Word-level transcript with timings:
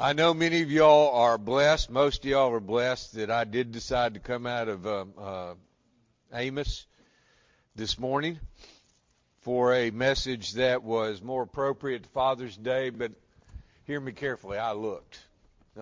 I 0.00 0.12
know 0.12 0.32
many 0.32 0.62
of 0.62 0.70
y'all 0.70 1.12
are 1.12 1.38
blessed. 1.38 1.90
Most 1.90 2.24
of 2.24 2.30
y'all 2.30 2.52
are 2.52 2.60
blessed 2.60 3.14
that 3.14 3.32
I 3.32 3.42
did 3.42 3.72
decide 3.72 4.14
to 4.14 4.20
come 4.20 4.46
out 4.46 4.68
of 4.68 4.86
um, 4.86 5.12
uh, 5.18 5.54
Amos 6.32 6.86
this 7.74 7.98
morning 7.98 8.38
for 9.40 9.74
a 9.74 9.90
message 9.90 10.52
that 10.52 10.84
was 10.84 11.20
more 11.20 11.42
appropriate 11.42 12.04
to 12.04 12.08
Father's 12.10 12.56
Day. 12.56 12.90
But 12.90 13.10
hear 13.88 13.98
me 13.98 14.12
carefully. 14.12 14.56
I 14.56 14.70
looked. 14.70 15.18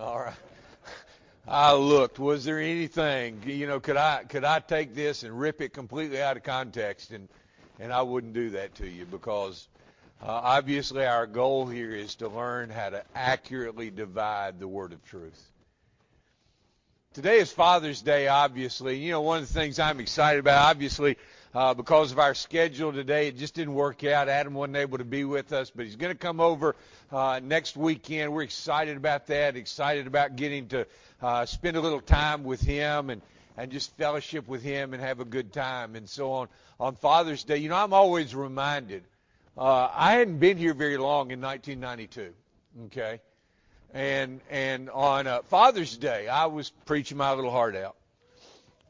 All 0.01 0.19
right. 0.19 0.35
I 1.47 1.75
looked. 1.75 2.19
Was 2.19 2.43
there 2.47 2.59
anything? 2.59 3.43
You 3.45 3.67
know, 3.67 3.81
could 3.81 3.99
I 3.99 4.25
could 4.25 4.45
I 4.45 4.61
take 4.61 4.95
this 4.95 5.25
and 5.25 5.39
rip 5.39 5.61
it 5.61 5.75
completely 5.75 6.23
out 6.23 6.39
of 6.39 6.43
context? 6.43 7.11
And 7.11 7.29
and 7.79 7.93
I 7.93 8.01
wouldn't 8.01 8.33
do 8.33 8.49
that 8.51 8.77
to 8.77 8.89
you 8.89 9.05
because 9.05 9.69
obviously, 10.23 11.05
our 11.05 11.27
goal 11.27 11.67
here 11.67 11.95
is 11.95 12.17
to 12.17 12.29
learn 12.29 12.71
how 12.71 12.91
to 12.91 13.03
accurately 13.15 13.91
divide 13.91 14.59
the 14.59 14.69
word 14.69 14.93
of 14.93 15.05
truth. 15.05 15.43
Today 17.13 17.39
is 17.39 17.51
Father's 17.51 18.03
Day, 18.03 18.29
obviously. 18.29 18.99
You 18.99 19.13
know, 19.13 19.23
one 19.23 19.43
of 19.43 19.49
the 19.49 19.55
things 19.55 19.79
I'm 19.79 20.01
excited 20.01 20.41
about, 20.41 20.71
obviously, 20.71 21.17
uh, 21.55 21.73
because 21.73 22.13
of 22.13 22.19
our 22.19 22.35
schedule 22.35 22.93
today, 22.93 23.29
it 23.29 23.39
just 23.39 23.55
didn't 23.55 23.75
work 23.75 24.05
out. 24.05 24.29
Adam 24.29 24.53
wasn't 24.53 24.77
able 24.77 24.99
to 24.99 25.05
be 25.05 25.25
with 25.25 25.53
us, 25.53 25.71
but 25.71 25.87
he's 25.87 25.97
going 25.97 26.13
to 26.13 26.19
come 26.19 26.41
over 26.41 26.77
uh, 27.11 27.41
next 27.43 27.77
weekend. 27.77 28.33
We're 28.33 28.43
excited 28.43 28.97
about 28.97 29.29
that, 29.29 29.57
excited 29.57 30.07
about 30.07 30.37
getting 30.37 30.69
to 30.69 30.87
uh, 31.23 31.47
spend 31.47 31.77
a 31.77 31.81
little 31.81 32.03
time 32.03 32.45
with 32.45 32.61
him 32.61 33.09
and, 33.09 33.23
and 33.57 33.71
just 33.71 33.97
fellowship 33.97 34.47
with 34.47 34.63
him 34.63 34.93
and 34.93 35.03
have 35.03 35.21
a 35.21 35.25
good 35.25 35.55
time. 35.55 35.97
And 35.97 36.09
so 36.09 36.33
on, 36.33 36.49
on 36.79 36.97
Father's 36.97 37.45
Day, 37.45 37.57
you 37.59 37.71
know, 37.71 37.77
I'm 37.77 37.93
always 37.93 38.35
reminded– 38.35 39.03
uh, 39.57 39.91
I 39.93 40.13
hadn't 40.13 40.39
been 40.39 40.59
here 40.59 40.75
very 40.75 40.97
long 40.97 41.31
in 41.31 41.41
1992. 41.41 42.35
Okay, 42.87 43.21
and 43.95 44.41
and 44.51 44.91
on 44.91 45.27
uh, 45.27 45.43
Father's 45.43 45.97
Day, 45.97 46.29
I 46.29 46.47
was 46.47 46.71
preaching 46.85 47.17
my 47.17 47.33
little 47.33 47.51
heart 47.51 47.75
out, 47.75 47.97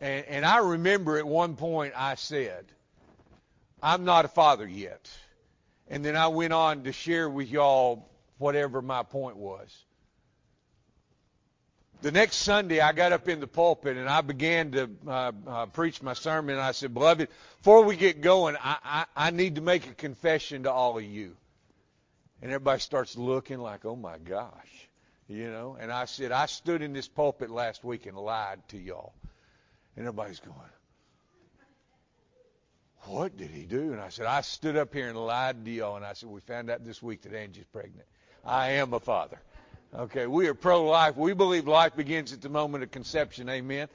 and 0.00 0.24
and 0.26 0.44
I 0.44 0.58
remember 0.58 1.18
at 1.18 1.26
one 1.26 1.56
point 1.56 1.94
I 1.96 2.16
said, 2.16 2.64
"I'm 3.82 4.04
not 4.04 4.24
a 4.24 4.28
father 4.28 4.66
yet," 4.66 5.10
and 5.88 6.04
then 6.04 6.16
I 6.16 6.28
went 6.28 6.52
on 6.52 6.84
to 6.84 6.92
share 6.92 7.30
with 7.30 7.48
y'all 7.48 8.08
whatever 8.38 8.82
my 8.82 9.02
point 9.02 9.36
was 9.36 9.85
the 12.06 12.12
next 12.12 12.36
Sunday, 12.36 12.78
I 12.78 12.92
got 12.92 13.10
up 13.10 13.28
in 13.28 13.40
the 13.40 13.48
pulpit 13.48 13.96
and 13.96 14.08
I 14.08 14.20
began 14.20 14.70
to 14.70 14.88
uh, 15.08 15.32
uh, 15.44 15.66
preach 15.66 16.00
my 16.00 16.12
sermon. 16.12 16.54
And 16.54 16.62
I 16.62 16.70
said, 16.70 16.94
Beloved, 16.94 17.28
before 17.58 17.82
we 17.82 17.96
get 17.96 18.20
going, 18.20 18.54
I, 18.62 18.76
I, 18.84 19.06
I 19.16 19.30
need 19.32 19.56
to 19.56 19.60
make 19.60 19.88
a 19.88 19.94
confession 19.94 20.62
to 20.62 20.70
all 20.70 20.96
of 20.98 21.02
you. 21.02 21.36
And 22.40 22.52
everybody 22.52 22.78
starts 22.78 23.18
looking 23.18 23.58
like, 23.58 23.84
oh 23.84 23.96
my 23.96 24.18
gosh, 24.18 24.88
you 25.26 25.50
know. 25.50 25.76
And 25.80 25.90
I 25.90 26.04
said, 26.04 26.30
I 26.30 26.46
stood 26.46 26.80
in 26.80 26.92
this 26.92 27.08
pulpit 27.08 27.50
last 27.50 27.82
week 27.82 28.06
and 28.06 28.16
lied 28.16 28.60
to 28.68 28.78
y'all. 28.78 29.12
And 29.96 30.06
everybody's 30.06 30.38
going, 30.38 30.54
what 33.00 33.36
did 33.36 33.50
he 33.50 33.62
do? 33.62 33.92
And 33.92 34.00
I 34.00 34.10
said, 34.10 34.26
I 34.26 34.42
stood 34.42 34.76
up 34.76 34.94
here 34.94 35.08
and 35.08 35.18
lied 35.18 35.64
to 35.64 35.70
y'all. 35.72 35.96
And 35.96 36.04
I 36.04 36.12
said, 36.12 36.28
we 36.28 36.38
found 36.38 36.70
out 36.70 36.84
this 36.84 37.02
week 37.02 37.22
that 37.22 37.34
Angie's 37.34 37.64
pregnant. 37.72 38.06
I 38.44 38.72
am 38.74 38.92
a 38.94 39.00
father. 39.00 39.40
Okay, 39.98 40.26
we 40.26 40.46
are 40.48 40.52
pro-life. 40.52 41.16
We 41.16 41.32
believe 41.32 41.66
life 41.66 41.96
begins 41.96 42.34
at 42.34 42.42
the 42.42 42.50
moment 42.50 42.84
of 42.84 42.90
conception. 42.90 43.48
Amen. 43.48 43.88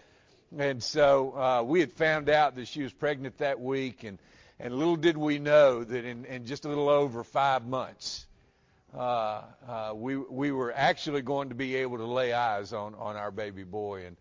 And 0.57 0.81
so 0.81 1.37
uh, 1.37 1.61
we 1.63 1.79
had 1.79 1.93
found 1.93 2.27
out 2.27 2.55
that 2.55 2.67
she 2.67 2.81
was 2.81 2.91
pregnant 2.91 3.37
that 3.37 3.61
week, 3.61 4.03
and 4.03 4.17
and 4.59 4.73
little 4.73 4.95
did 4.95 5.15
we 5.15 5.37
know 5.37 5.83
that 5.83 6.03
in, 6.03 6.25
in 6.25 6.47
just 6.47 6.65
a 6.65 6.69
little 6.69 6.89
over 6.89 7.23
five 7.23 7.67
months, 7.67 8.25
uh, 8.97 9.43
uh, 9.67 9.91
we 9.93 10.17
we 10.17 10.51
were 10.51 10.73
actually 10.75 11.21
going 11.21 11.49
to 11.49 11.55
be 11.55 11.75
able 11.75 11.97
to 11.97 12.07
lay 12.07 12.33
eyes 12.33 12.73
on 12.73 12.95
on 12.95 13.15
our 13.15 13.29
baby 13.29 13.63
boy, 13.63 14.07
and 14.07 14.17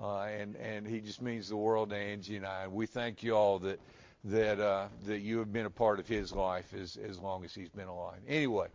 uh, 0.00 0.20
and 0.26 0.54
and 0.54 0.86
he 0.86 1.00
just 1.00 1.20
means 1.20 1.48
the 1.48 1.56
world 1.56 1.90
to 1.90 1.96
Angie 1.96 2.36
and 2.36 2.46
I. 2.46 2.62
And 2.62 2.72
we 2.72 2.86
thank 2.86 3.24
you 3.24 3.34
all 3.34 3.58
that 3.60 3.80
that 4.26 4.60
uh, 4.60 4.86
that 5.06 5.18
you 5.18 5.38
have 5.40 5.52
been 5.52 5.66
a 5.66 5.70
part 5.70 5.98
of 5.98 6.06
his 6.06 6.30
life 6.32 6.72
as 6.72 6.96
as 6.96 7.18
long 7.18 7.44
as 7.44 7.52
he's 7.52 7.70
been 7.70 7.88
alive. 7.88 8.20
Anyway, 8.28 8.68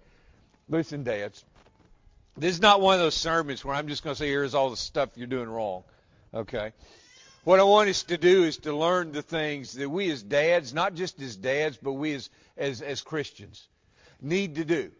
listen, 0.68 1.04
dads. 1.04 1.46
This 2.38 2.56
is 2.56 2.62
not 2.62 2.82
one 2.82 2.96
of 2.96 3.02
those 3.02 3.16
sermons 3.16 3.64
where 3.64 3.76
I'm 3.76 3.88
just 3.88 4.04
going 4.04 4.16
to 4.16 4.20
say, 4.20 4.28
here's 4.28 4.56
all 4.56 4.70
the 4.70 4.78
stuff 4.78 5.10
you're 5.16 5.28
doing 5.28 5.50
wrong. 5.50 5.84
Okay? 6.34 6.72
What 7.44 7.60
I 7.60 7.64
want 7.64 7.90
us 7.90 8.04
to 8.04 8.18
do 8.18 8.44
is 8.44 8.58
to 8.60 8.76
learn 8.76 9.12
the 9.12 9.22
things 9.22 9.74
that 9.74 9.90
we 9.90 10.10
as 10.12 10.22
dads, 10.22 10.74
not 10.74 10.94
just 10.94 11.20
as 11.22 11.36
dads, 11.36 11.78
but 11.78 11.94
we 11.94 12.14
as, 12.14 12.30
as, 12.56 12.82
as 12.82 13.02
Christians, 13.02 13.68
need 14.22 14.56
to 14.56 14.66
do. 14.66 14.92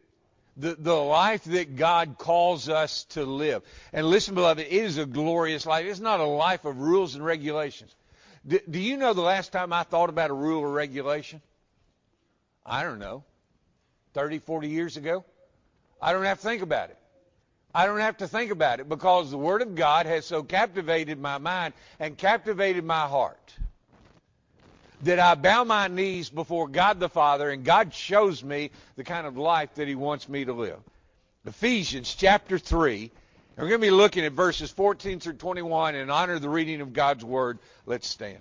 The, 0.58 0.76
the 0.78 0.94
life 0.94 1.46
that 1.46 1.78
God 1.78 2.18
calls 2.18 2.68
us 2.68 3.06
to 3.06 3.24
live. 3.24 3.64
And 3.94 4.08
listen, 4.08 4.36
beloved, 4.36 4.60
it 4.60 4.72
is 4.72 4.98
a 4.98 5.06
glorious 5.06 5.66
life. 5.66 5.86
It's 5.86 6.00
not 6.00 6.20
a 6.20 6.26
life 6.26 6.66
of 6.66 6.78
rules 6.78 7.16
and 7.16 7.24
regulations. 7.24 7.96
Do, 8.46 8.60
do 8.70 8.80
you 8.80 8.98
know 8.98 9.14
the 9.14 9.22
last 9.22 9.52
time 9.52 9.72
I 9.72 9.84
thought 9.84 10.10
about 10.10 10.30
a 10.30 10.34
rule 10.34 10.62
or 10.62 10.72
regulation? 10.72 11.42
I 12.66 12.84
don't 12.84 13.00
know. 13.00 13.24
30, 14.14 14.40
40 14.40 14.68
years 14.68 14.98
ago? 14.98 15.24
I 16.02 16.12
don't 16.12 16.26
have 16.26 16.40
to 16.40 16.44
think 16.44 16.64
about 16.64 16.90
it. 16.90 16.98
I 17.74 17.86
don't 17.86 18.00
have 18.00 18.18
to 18.18 18.28
think 18.28 18.52
about 18.52 18.80
it 18.80 18.90
because 18.90 19.32
the 19.32 19.38
Word 19.38 19.62
of 19.62 19.76
God 19.76 20.06
has 20.06 20.26
so 20.26 20.44
captivated 20.44 21.20
my 21.20 21.38
mind 21.38 21.74
and 22.00 22.18
captivated 22.18 22.84
my 22.84 23.08
heart 23.08 23.54
that 25.04 25.20
I 25.20 25.36
bow 25.36 25.64
my 25.64 25.88
knees 25.88 26.30
before 26.30 26.68
God 26.68 27.00
the 27.00 27.10
Father 27.10 27.50
and 27.50 27.64
God 27.64 27.94
shows 27.94 28.44
me 28.44 28.72
the 28.96 29.04
kind 29.04 29.26
of 29.26 29.38
life 29.38 29.74
that 29.76 29.88
He 29.88 29.96
wants 29.96 30.28
me 30.28 30.46
to 30.46 30.54
live. 30.54 30.80
Ephesians 31.46 32.14
chapter 32.14 32.58
3. 32.58 33.12
And 33.58 33.64
we're 33.66 33.70
going 33.70 33.82
to 33.82 33.88
be 33.88 33.92
looking 33.92 34.26
at 34.26 34.32
verses 34.34 34.72
14 34.72 35.20
through 35.20 35.34
21 35.34 35.96
in 35.96 36.10
honor 36.10 36.40
the 36.40 36.50
reading 36.50 36.82
of 36.82 36.94
God's 36.94 37.24
Word. 37.24 37.60
Let's 37.86 38.08
stand. 38.08 38.40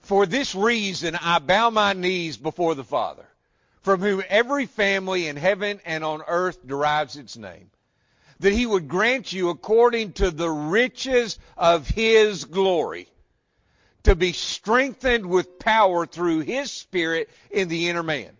For 0.00 0.24
this 0.24 0.54
reason 0.54 1.16
I 1.20 1.38
bow 1.38 1.70
my 1.70 1.92
knees 1.92 2.36
before 2.36 2.74
the 2.74 2.84
Father 2.84 3.26
from 3.86 4.00
whom 4.00 4.20
every 4.28 4.66
family 4.66 5.28
in 5.28 5.36
heaven 5.36 5.80
and 5.84 6.02
on 6.02 6.20
earth 6.26 6.58
derives 6.66 7.14
its 7.16 7.36
name, 7.36 7.70
that 8.40 8.52
he 8.52 8.66
would 8.66 8.88
grant 8.88 9.32
you 9.32 9.48
according 9.48 10.12
to 10.12 10.32
the 10.32 10.50
riches 10.50 11.38
of 11.56 11.86
his 11.88 12.46
glory 12.46 13.06
to 14.02 14.16
be 14.16 14.32
strengthened 14.32 15.24
with 15.24 15.60
power 15.60 16.04
through 16.04 16.40
his 16.40 16.72
spirit 16.72 17.30
in 17.48 17.68
the 17.68 17.88
inner 17.88 18.02
man 18.02 18.36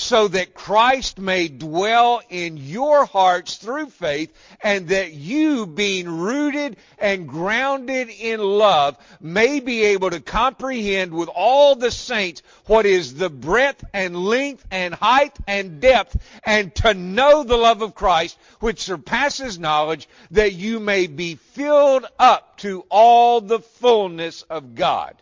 so 0.00 0.28
that 0.28 0.54
Christ 0.54 1.18
may 1.18 1.48
dwell 1.48 2.22
in 2.30 2.56
your 2.56 3.04
hearts 3.04 3.56
through 3.56 3.90
faith, 3.90 4.34
and 4.62 4.88
that 4.88 5.12
you, 5.12 5.66
being 5.66 6.08
rooted 6.08 6.78
and 6.98 7.28
grounded 7.28 8.08
in 8.08 8.40
love, 8.40 8.96
may 9.20 9.60
be 9.60 9.84
able 9.84 10.08
to 10.08 10.20
comprehend 10.20 11.12
with 11.12 11.28
all 11.28 11.76
the 11.76 11.90
saints 11.90 12.42
what 12.64 12.86
is 12.86 13.14
the 13.14 13.28
breadth 13.28 13.84
and 13.92 14.16
length 14.16 14.66
and 14.70 14.94
height 14.94 15.36
and 15.46 15.82
depth, 15.82 16.16
and 16.44 16.74
to 16.76 16.94
know 16.94 17.42
the 17.42 17.58
love 17.58 17.82
of 17.82 17.94
Christ, 17.94 18.38
which 18.60 18.80
surpasses 18.80 19.58
knowledge, 19.58 20.08
that 20.30 20.54
you 20.54 20.80
may 20.80 21.08
be 21.08 21.34
filled 21.34 22.06
up 22.18 22.56
to 22.58 22.86
all 22.88 23.42
the 23.42 23.60
fullness 23.60 24.42
of 24.42 24.74
God. 24.74 25.14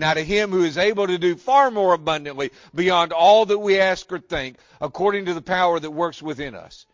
Now 0.00 0.14
to 0.14 0.24
him 0.24 0.50
who 0.50 0.64
is 0.64 0.78
able 0.78 1.06
to 1.06 1.18
do 1.18 1.36
far 1.36 1.70
more 1.70 1.92
abundantly 1.92 2.52
beyond 2.74 3.12
all 3.12 3.44
that 3.46 3.58
we 3.58 3.78
ask 3.78 4.10
or 4.10 4.18
think, 4.18 4.56
according 4.80 5.26
to 5.26 5.34
the 5.34 5.42
power 5.42 5.78
that 5.78 5.90
works 5.90 6.22
within 6.22 6.54
us. 6.54 6.86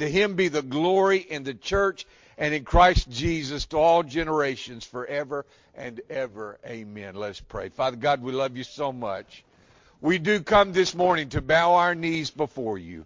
To 0.00 0.10
him 0.10 0.34
be 0.34 0.48
the 0.48 0.62
glory 0.62 1.18
in 1.18 1.44
the 1.44 1.54
church 1.54 2.04
and 2.36 2.52
in 2.52 2.64
Christ 2.64 3.08
Jesus 3.08 3.66
to 3.66 3.78
all 3.78 4.02
generations 4.02 4.84
forever 4.84 5.46
and 5.76 6.00
ever. 6.10 6.58
Amen. 6.66 7.14
Let's 7.14 7.40
pray. 7.40 7.68
Father 7.68 7.96
God, 7.96 8.22
we 8.22 8.32
love 8.32 8.56
you 8.56 8.64
so 8.64 8.92
much. 8.92 9.44
We 10.00 10.18
do 10.18 10.40
come 10.40 10.72
this 10.72 10.96
morning 10.96 11.28
to 11.30 11.40
bow 11.40 11.74
our 11.74 11.94
knees 11.94 12.30
before 12.30 12.76
you. 12.78 13.04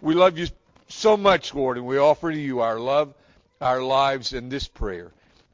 We 0.00 0.14
love 0.14 0.38
you 0.38 0.46
so 0.88 1.16
much, 1.16 1.54
Lord, 1.54 1.76
and 1.76 1.86
we 1.86 1.98
offer 1.98 2.30
to 2.30 2.38
you 2.38 2.60
our 2.60 2.78
love, 2.78 3.14
our 3.60 3.82
lives, 3.82 4.32
and 4.32 4.50
this 4.50 4.68
prayer. 4.68 5.10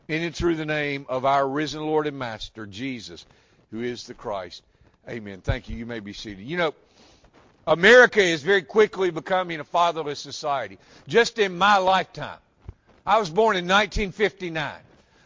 In 0.06 0.22
and 0.22 0.34
through 0.34 0.56
the 0.56 0.64
name 0.64 1.04
of 1.10 1.26
our 1.26 1.46
risen 1.46 1.82
Lord 1.82 2.06
and 2.06 2.18
Master, 2.18 2.64
Jesus, 2.66 3.26
who 3.70 3.80
is 3.80 4.06
the 4.06 4.14
Christ. 4.14 4.62
Amen. 5.08 5.40
Thank 5.40 5.68
you. 5.68 5.76
You 5.76 5.86
may 5.86 6.00
be 6.00 6.12
seated. 6.12 6.44
You 6.44 6.56
know, 6.56 6.74
America 7.66 8.22
is 8.22 8.42
very 8.42 8.62
quickly 8.62 9.10
becoming 9.10 9.60
a 9.60 9.64
fatherless 9.64 10.18
society. 10.18 10.78
Just 11.06 11.38
in 11.38 11.56
my 11.56 11.78
lifetime, 11.78 12.38
I 13.06 13.18
was 13.18 13.30
born 13.30 13.56
in 13.56 13.64
1959. 13.64 14.72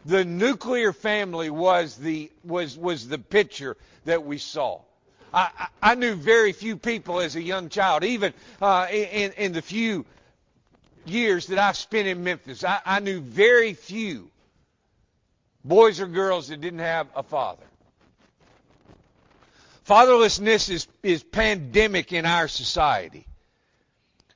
The 0.05 0.25
nuclear 0.25 0.93
family 0.93 1.51
was 1.51 1.97
the 1.97 2.31
was 2.45 2.77
was 2.77 3.09
the 3.09 3.19
picture 3.19 3.77
that 4.05 4.25
we 4.25 4.39
saw. 4.39 4.81
I, 5.35 5.69
I 5.81 5.95
knew 5.95 6.15
very 6.15 6.53
few 6.53 6.77
people 6.77 7.21
as 7.21 7.37
a 7.37 7.43
young 7.43 7.69
child, 7.69 8.05
even 8.05 8.35
uh, 8.61 8.87
in, 8.91 9.33
in 9.33 9.53
the 9.53 9.63
few 9.63 10.05
years 11.07 11.47
that 11.47 11.59
I 11.59 11.73
spent 11.73 12.07
in 12.07 12.23
Memphis. 12.23 12.65
I, 12.65 12.81
I 12.85 13.01
knew 13.01 13.21
very 13.21 13.75
few 13.75 14.31
boys 15.65 16.01
or 16.01 16.07
girls 16.07 16.49
that 16.49 16.61
didn't 16.61 16.81
have 16.81 17.07
a 17.17 17.23
father. 17.23 17.65
Fatherlessness 19.93 20.71
is, 20.71 20.89
is 21.03 21.23
pandemic 21.23 22.15
in 22.15 22.25
our 22.25 22.49
society. 22.49 23.27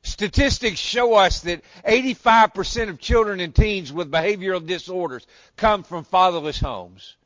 Statistics 0.03 0.79
show 0.79 1.14
us 1.14 1.41
that 1.41 1.62
85% 1.88 2.91
of 2.91 3.00
children 3.00 3.41
and 3.41 3.55
teens 3.55 3.91
with 3.91 4.11
behavioral 4.11 4.67
disorders 4.67 5.26
come 5.56 5.82
from 5.82 6.05
fatherless 6.05 6.61
homes. 6.61 7.17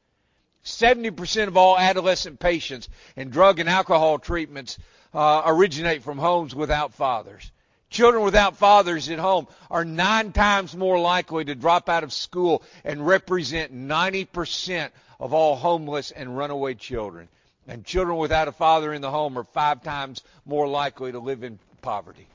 70% 0.64 1.48
of 1.48 1.56
all 1.56 1.76
adolescent 1.76 2.38
patients 2.38 2.88
in 3.16 3.30
drug 3.30 3.58
and 3.58 3.68
alcohol 3.68 4.20
treatments 4.20 4.78
uh, 5.12 5.42
originate 5.46 6.04
from 6.04 6.16
homes 6.16 6.54
without 6.54 6.94
fathers. 6.94 7.50
Children 7.88 8.22
without 8.22 8.56
fathers 8.56 9.08
at 9.08 9.18
home 9.18 9.48
are 9.72 9.84
nine 9.84 10.30
times 10.30 10.76
more 10.76 11.00
likely 11.00 11.46
to 11.46 11.56
drop 11.56 11.88
out 11.88 12.04
of 12.04 12.12
school 12.12 12.62
and 12.84 13.04
represent 13.04 13.74
90% 13.74 14.90
of 15.18 15.34
all 15.34 15.56
homeless 15.56 16.12
and 16.12 16.38
runaway 16.38 16.74
children. 16.74 17.28
And 17.70 17.84
children 17.84 18.18
without 18.18 18.48
a 18.48 18.52
father 18.52 18.92
in 18.92 19.00
the 19.00 19.12
home 19.12 19.38
are 19.38 19.44
five 19.44 19.84
times 19.84 20.24
more 20.44 20.66
likely 20.66 21.12
to 21.12 21.20
live 21.20 21.44
in 21.44 21.60
poverty. 21.82 22.26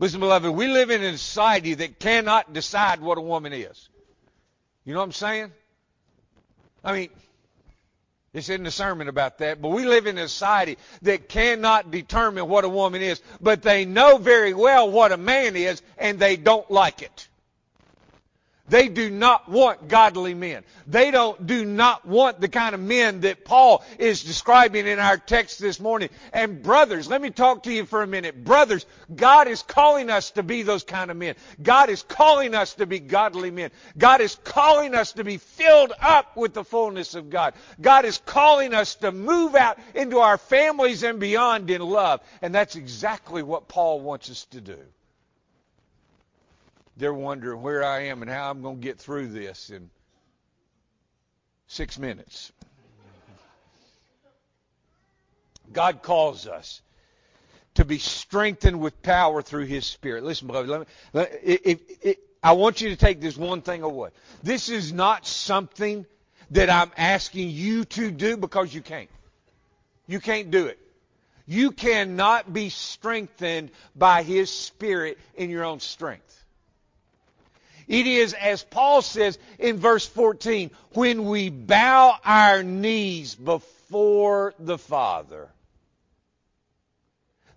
Listen, 0.00 0.18
beloved, 0.18 0.50
we 0.50 0.66
live 0.66 0.90
in 0.90 1.04
a 1.04 1.12
society 1.12 1.74
that 1.74 2.00
cannot 2.00 2.52
decide 2.52 3.00
what 3.00 3.16
a 3.16 3.20
woman 3.20 3.52
is. 3.52 3.88
You 4.84 4.92
know 4.92 4.98
what 4.98 5.06
I'm 5.06 5.12
saying? 5.12 5.52
I 6.82 6.92
mean, 6.92 7.10
it's 8.34 8.48
in 8.48 8.64
the 8.64 8.72
sermon 8.72 9.06
about 9.06 9.38
that, 9.38 9.62
but 9.62 9.68
we 9.68 9.84
live 9.86 10.08
in 10.08 10.18
a 10.18 10.26
society 10.26 10.78
that 11.02 11.28
cannot 11.28 11.92
determine 11.92 12.48
what 12.48 12.64
a 12.64 12.68
woman 12.68 13.02
is, 13.02 13.22
but 13.40 13.62
they 13.62 13.84
know 13.84 14.18
very 14.18 14.52
well 14.52 14.90
what 14.90 15.12
a 15.12 15.16
man 15.16 15.54
is, 15.54 15.80
and 15.96 16.18
they 16.18 16.34
don't 16.34 16.68
like 16.72 17.02
it. 17.02 17.28
They 18.68 18.88
do 18.88 19.10
not 19.10 19.48
want 19.48 19.88
godly 19.88 20.34
men. 20.34 20.64
They 20.86 21.10
don't, 21.10 21.46
do 21.46 21.64
not 21.64 22.04
want 22.04 22.40
the 22.40 22.48
kind 22.48 22.74
of 22.74 22.80
men 22.80 23.20
that 23.20 23.44
Paul 23.44 23.84
is 23.98 24.24
describing 24.24 24.86
in 24.86 24.98
our 24.98 25.16
text 25.16 25.60
this 25.60 25.78
morning. 25.78 26.08
And 26.32 26.62
brothers, 26.62 27.08
let 27.08 27.22
me 27.22 27.30
talk 27.30 27.64
to 27.64 27.72
you 27.72 27.86
for 27.86 28.02
a 28.02 28.06
minute. 28.06 28.44
Brothers, 28.44 28.84
God 29.14 29.46
is 29.46 29.62
calling 29.62 30.10
us 30.10 30.32
to 30.32 30.42
be 30.42 30.62
those 30.62 30.82
kind 30.82 31.10
of 31.10 31.16
men. 31.16 31.36
God 31.62 31.90
is 31.90 32.02
calling 32.02 32.54
us 32.54 32.74
to 32.74 32.86
be 32.86 32.98
godly 32.98 33.50
men. 33.52 33.70
God 33.96 34.20
is 34.20 34.34
calling 34.44 34.94
us 34.94 35.12
to 35.12 35.24
be 35.24 35.36
filled 35.36 35.92
up 36.00 36.36
with 36.36 36.52
the 36.52 36.64
fullness 36.64 37.14
of 37.14 37.30
God. 37.30 37.54
God 37.80 38.04
is 38.04 38.18
calling 38.26 38.74
us 38.74 38.96
to 38.96 39.12
move 39.12 39.54
out 39.54 39.78
into 39.94 40.18
our 40.18 40.38
families 40.38 41.04
and 41.04 41.20
beyond 41.20 41.70
in 41.70 41.82
love. 41.82 42.20
And 42.42 42.54
that's 42.54 42.74
exactly 42.74 43.42
what 43.42 43.68
Paul 43.68 44.00
wants 44.00 44.28
us 44.30 44.44
to 44.46 44.60
do 44.60 44.78
they're 46.96 47.14
wondering 47.14 47.62
where 47.62 47.84
I 47.84 48.06
am 48.06 48.22
and 48.22 48.30
how 48.30 48.50
I'm 48.50 48.62
going 48.62 48.76
to 48.76 48.82
get 48.82 48.98
through 48.98 49.28
this 49.28 49.70
in 49.70 49.90
six 51.66 51.98
minutes. 51.98 52.52
God 55.72 56.02
calls 56.02 56.46
us 56.46 56.80
to 57.74 57.84
be 57.84 57.98
strengthened 57.98 58.80
with 58.80 59.02
power 59.02 59.42
through 59.42 59.66
His 59.66 59.84
Spirit. 59.84 60.24
Listen, 60.24 60.46
beloved, 60.46 60.68
let 60.68 60.80
me, 60.80 60.86
let, 61.12 61.40
if, 61.42 62.16
I 62.42 62.52
want 62.52 62.80
you 62.80 62.90
to 62.90 62.96
take 62.96 63.20
this 63.20 63.36
one 63.36 63.60
thing 63.60 63.82
away. 63.82 64.10
This 64.42 64.68
is 64.68 64.92
not 64.92 65.26
something 65.26 66.06
that 66.52 66.70
I'm 66.70 66.92
asking 66.96 67.50
you 67.50 67.84
to 67.84 68.10
do 68.10 68.36
because 68.36 68.72
you 68.72 68.80
can't. 68.80 69.10
You 70.06 70.20
can't 70.20 70.50
do 70.50 70.66
it. 70.66 70.78
You 71.46 71.72
cannot 71.72 72.52
be 72.52 72.70
strengthened 72.70 73.70
by 73.94 74.22
His 74.22 74.50
Spirit 74.50 75.18
in 75.34 75.50
your 75.50 75.64
own 75.64 75.80
strength. 75.80 76.44
It 77.88 78.06
is, 78.06 78.34
as 78.34 78.64
Paul 78.64 79.02
says 79.02 79.38
in 79.58 79.78
verse 79.78 80.06
14, 80.06 80.70
when 80.92 81.26
we 81.26 81.50
bow 81.50 82.16
our 82.24 82.62
knees 82.62 83.34
before 83.34 84.54
the 84.58 84.78
Father, 84.78 85.48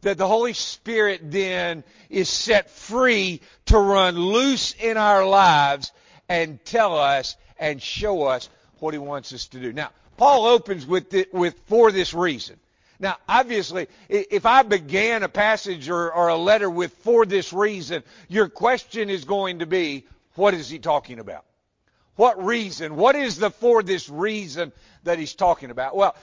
that 0.02 0.18
the 0.18 0.28
Holy 0.28 0.54
Spirit 0.54 1.32
then 1.32 1.84
is 2.10 2.30
set 2.30 2.70
free 2.70 3.42
to 3.66 3.78
run 3.78 4.18
loose 4.18 4.74
in 4.80 4.98
our 4.98 5.26
lives 5.26 5.92
and 6.30 6.64
tell 6.64 6.98
us 6.98 7.36
and 7.60 7.82
show 7.82 8.24
us 8.24 8.50
what 8.80 8.94
he 8.94 9.00
wants 9.00 9.34
us 9.34 9.48
to 9.48 9.60
do. 9.60 9.74
Now, 9.74 9.90
Paul 10.16 10.46
opens 10.46 10.86
with, 10.86 11.10
the, 11.10 11.28
with 11.32 11.60
for 11.68 11.92
this 11.92 12.14
reason. 12.14 12.58
Now, 13.00 13.18
obviously, 13.28 13.88
if 14.10 14.46
I 14.46 14.64
began 14.64 15.24
a 15.24 15.30
passage 15.30 15.90
or, 15.90 16.12
or, 16.12 16.28
a 16.28 16.36
letter 16.36 16.70
with 16.70 16.94
for 16.96 17.26
this 17.26 17.54
reason, 17.54 18.04
your 18.28 18.50
question 18.50 19.10
is 19.10 19.24
going 19.24 19.60
to 19.60 19.66
be, 19.66 20.06
what 20.36 20.54
is 20.54 20.70
he 20.70 20.80
talking 20.80 21.20
about? 21.20 21.46
What 22.16 22.44
reason? 22.44 22.96
What 22.96 23.16
is 23.16 23.38
the 23.38 23.50
for 23.50 23.82
this 23.82 24.10
reason 24.10 24.72
that 25.04 25.20
he's 25.20 25.36
talking 25.36 25.72
about? 25.72 25.96
Well, 25.96 26.16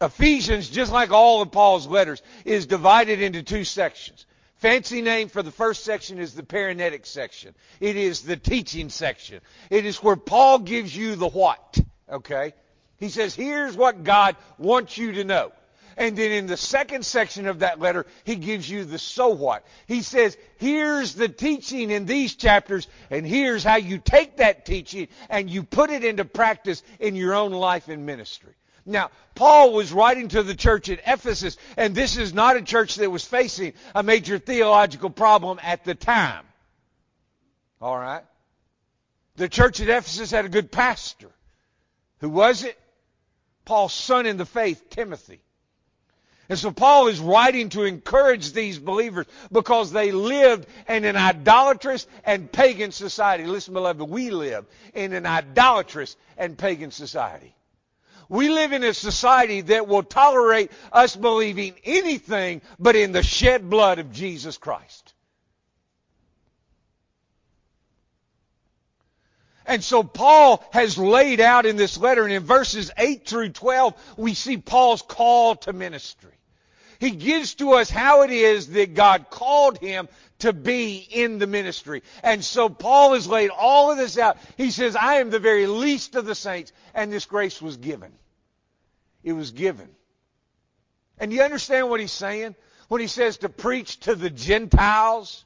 Ephesians, 0.00 0.68
just 0.68 0.92
like 0.92 1.10
all 1.10 1.42
of 1.42 1.52
Paul's 1.52 1.86
letters, 1.86 2.22
is 2.44 2.66
divided 2.66 3.20
into 3.20 3.42
two 3.42 3.64
sections. 3.64 4.24
Fancy 4.56 5.02
name 5.02 5.28
for 5.28 5.42
the 5.42 5.50
first 5.50 5.84
section 5.84 6.18
is 6.18 6.34
the 6.34 6.42
parenetic 6.42 7.06
section. 7.06 7.54
It 7.80 7.96
is 7.96 8.22
the 8.22 8.36
teaching 8.36 8.88
section. 8.88 9.40
It 9.70 9.86
is 9.86 10.02
where 10.02 10.16
Paul 10.16 10.60
gives 10.60 10.94
you 10.94 11.16
the 11.16 11.28
what. 11.28 11.78
Okay? 12.10 12.52
He 12.98 13.08
says, 13.08 13.34
here's 13.34 13.76
what 13.76 14.04
God 14.04 14.36
wants 14.58 14.98
you 14.98 15.12
to 15.12 15.24
know. 15.24 15.52
And 16.00 16.16
then 16.16 16.32
in 16.32 16.46
the 16.46 16.56
second 16.56 17.04
section 17.04 17.46
of 17.46 17.58
that 17.58 17.78
letter, 17.78 18.06
he 18.24 18.36
gives 18.36 18.68
you 18.68 18.86
the 18.86 18.98
so 18.98 19.28
what. 19.28 19.66
He 19.86 20.00
says, 20.00 20.34
here's 20.56 21.14
the 21.14 21.28
teaching 21.28 21.90
in 21.90 22.06
these 22.06 22.36
chapters, 22.36 22.88
and 23.10 23.26
here's 23.26 23.62
how 23.62 23.76
you 23.76 23.98
take 23.98 24.38
that 24.38 24.64
teaching 24.64 25.08
and 25.28 25.50
you 25.50 25.62
put 25.62 25.90
it 25.90 26.02
into 26.02 26.24
practice 26.24 26.82
in 27.00 27.16
your 27.16 27.34
own 27.34 27.52
life 27.52 27.88
and 27.88 28.06
ministry. 28.06 28.54
Now, 28.86 29.10
Paul 29.34 29.74
was 29.74 29.92
writing 29.92 30.28
to 30.28 30.42
the 30.42 30.54
church 30.54 30.88
at 30.88 31.00
Ephesus, 31.06 31.58
and 31.76 31.94
this 31.94 32.16
is 32.16 32.32
not 32.32 32.56
a 32.56 32.62
church 32.62 32.94
that 32.94 33.10
was 33.10 33.26
facing 33.26 33.74
a 33.94 34.02
major 34.02 34.38
theological 34.38 35.10
problem 35.10 35.60
at 35.62 35.84
the 35.84 35.94
time. 35.94 36.46
All 37.78 37.98
right? 37.98 38.24
The 39.36 39.50
church 39.50 39.82
at 39.82 39.90
Ephesus 39.90 40.30
had 40.30 40.46
a 40.46 40.48
good 40.48 40.72
pastor. 40.72 41.28
Who 42.20 42.30
was 42.30 42.64
it? 42.64 42.78
Paul's 43.66 43.92
son 43.92 44.24
in 44.24 44.38
the 44.38 44.46
faith, 44.46 44.88
Timothy. 44.88 45.42
And 46.50 46.58
so 46.58 46.72
Paul 46.72 47.06
is 47.06 47.20
writing 47.20 47.68
to 47.70 47.84
encourage 47.84 48.52
these 48.52 48.76
believers 48.76 49.26
because 49.52 49.92
they 49.92 50.10
lived 50.10 50.66
in 50.88 51.04
an 51.04 51.16
idolatrous 51.16 52.08
and 52.24 52.50
pagan 52.50 52.90
society. 52.90 53.44
Listen, 53.44 53.72
beloved, 53.72 54.02
we 54.02 54.30
live 54.30 54.66
in 54.92 55.12
an 55.12 55.26
idolatrous 55.26 56.16
and 56.36 56.58
pagan 56.58 56.90
society. 56.90 57.54
We 58.28 58.48
live 58.48 58.72
in 58.72 58.82
a 58.82 58.92
society 58.92 59.60
that 59.60 59.86
will 59.86 60.02
tolerate 60.02 60.72
us 60.92 61.14
believing 61.14 61.76
anything 61.84 62.62
but 62.80 62.96
in 62.96 63.12
the 63.12 63.22
shed 63.22 63.70
blood 63.70 64.00
of 64.00 64.10
Jesus 64.10 64.58
Christ. 64.58 65.14
And 69.66 69.84
so 69.84 70.02
Paul 70.02 70.64
has 70.72 70.98
laid 70.98 71.38
out 71.38 71.64
in 71.64 71.76
this 71.76 71.96
letter, 71.96 72.24
and 72.24 72.32
in 72.32 72.42
verses 72.42 72.90
8 72.98 73.24
through 73.24 73.50
12, 73.50 73.94
we 74.16 74.34
see 74.34 74.56
Paul's 74.56 75.02
call 75.02 75.54
to 75.54 75.72
ministry. 75.72 76.32
He 77.00 77.12
gives 77.12 77.54
to 77.54 77.72
us 77.72 77.88
how 77.88 78.22
it 78.22 78.30
is 78.30 78.68
that 78.68 78.92
God 78.92 79.30
called 79.30 79.78
him 79.78 80.06
to 80.40 80.52
be 80.52 80.98
in 80.98 81.38
the 81.38 81.46
ministry. 81.46 82.02
And 82.22 82.44
so 82.44 82.68
Paul 82.68 83.14
has 83.14 83.26
laid 83.26 83.48
all 83.48 83.90
of 83.90 83.96
this 83.96 84.18
out. 84.18 84.36
He 84.58 84.70
says, 84.70 84.94
I 84.96 85.14
am 85.14 85.30
the 85.30 85.38
very 85.38 85.66
least 85.66 86.14
of 86.14 86.26
the 86.26 86.34
saints, 86.34 86.72
and 86.94 87.10
this 87.10 87.24
grace 87.24 87.62
was 87.62 87.78
given. 87.78 88.12
It 89.24 89.32
was 89.32 89.50
given. 89.50 89.88
And 91.18 91.32
you 91.32 91.42
understand 91.42 91.88
what 91.88 92.00
he's 92.00 92.12
saying? 92.12 92.54
When 92.88 93.00
he 93.00 93.06
says 93.06 93.38
to 93.38 93.48
preach 93.48 94.00
to 94.00 94.14
the 94.14 94.30
Gentiles? 94.30 95.44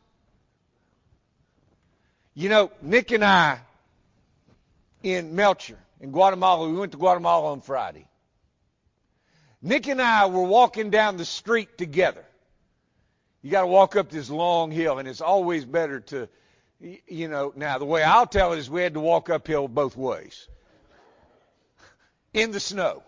You 2.35 2.49
know, 2.49 2.73
Nick 2.83 3.13
and 3.13 3.25
I 3.25 3.61
in 5.05 5.37
Melchor, 5.37 5.77
in 6.01 6.11
Guatemala, 6.11 6.69
we 6.69 6.77
went 6.77 6.91
to 6.93 6.99
Guatemala 6.99 7.53
on 7.53 7.61
Friday. 7.61 8.09
Nick 9.65 9.89
and 9.89 10.01
I 10.01 10.27
were 10.27 10.43
walking 10.43 10.91
down 10.91 11.17
the 11.17 11.25
street 11.25 11.79
together. 11.79 12.23
You 13.41 13.51
got 13.51 13.63
to 13.63 13.67
walk 13.67 13.97
up 13.97 14.11
this 14.11 14.29
long 14.29 14.71
hill, 14.71 14.99
and 14.99 15.09
it's 15.09 15.23
always 15.23 15.65
better 15.65 16.01
to, 16.01 16.29
you 17.09 17.29
know. 17.29 17.51
Now, 17.57 17.79
the 17.79 17.87
way 17.87 18.03
I'll 18.03 18.27
tell 18.27 18.53
it 18.53 18.59
is 18.59 18.69
we 18.69 18.83
had 18.83 18.93
to 18.93 19.01
walk 19.01 19.31
uphill 19.31 19.67
both 19.67 19.97
ways 19.97 20.49
in 22.35 22.53
the 22.53 22.61
snow 22.61 23.03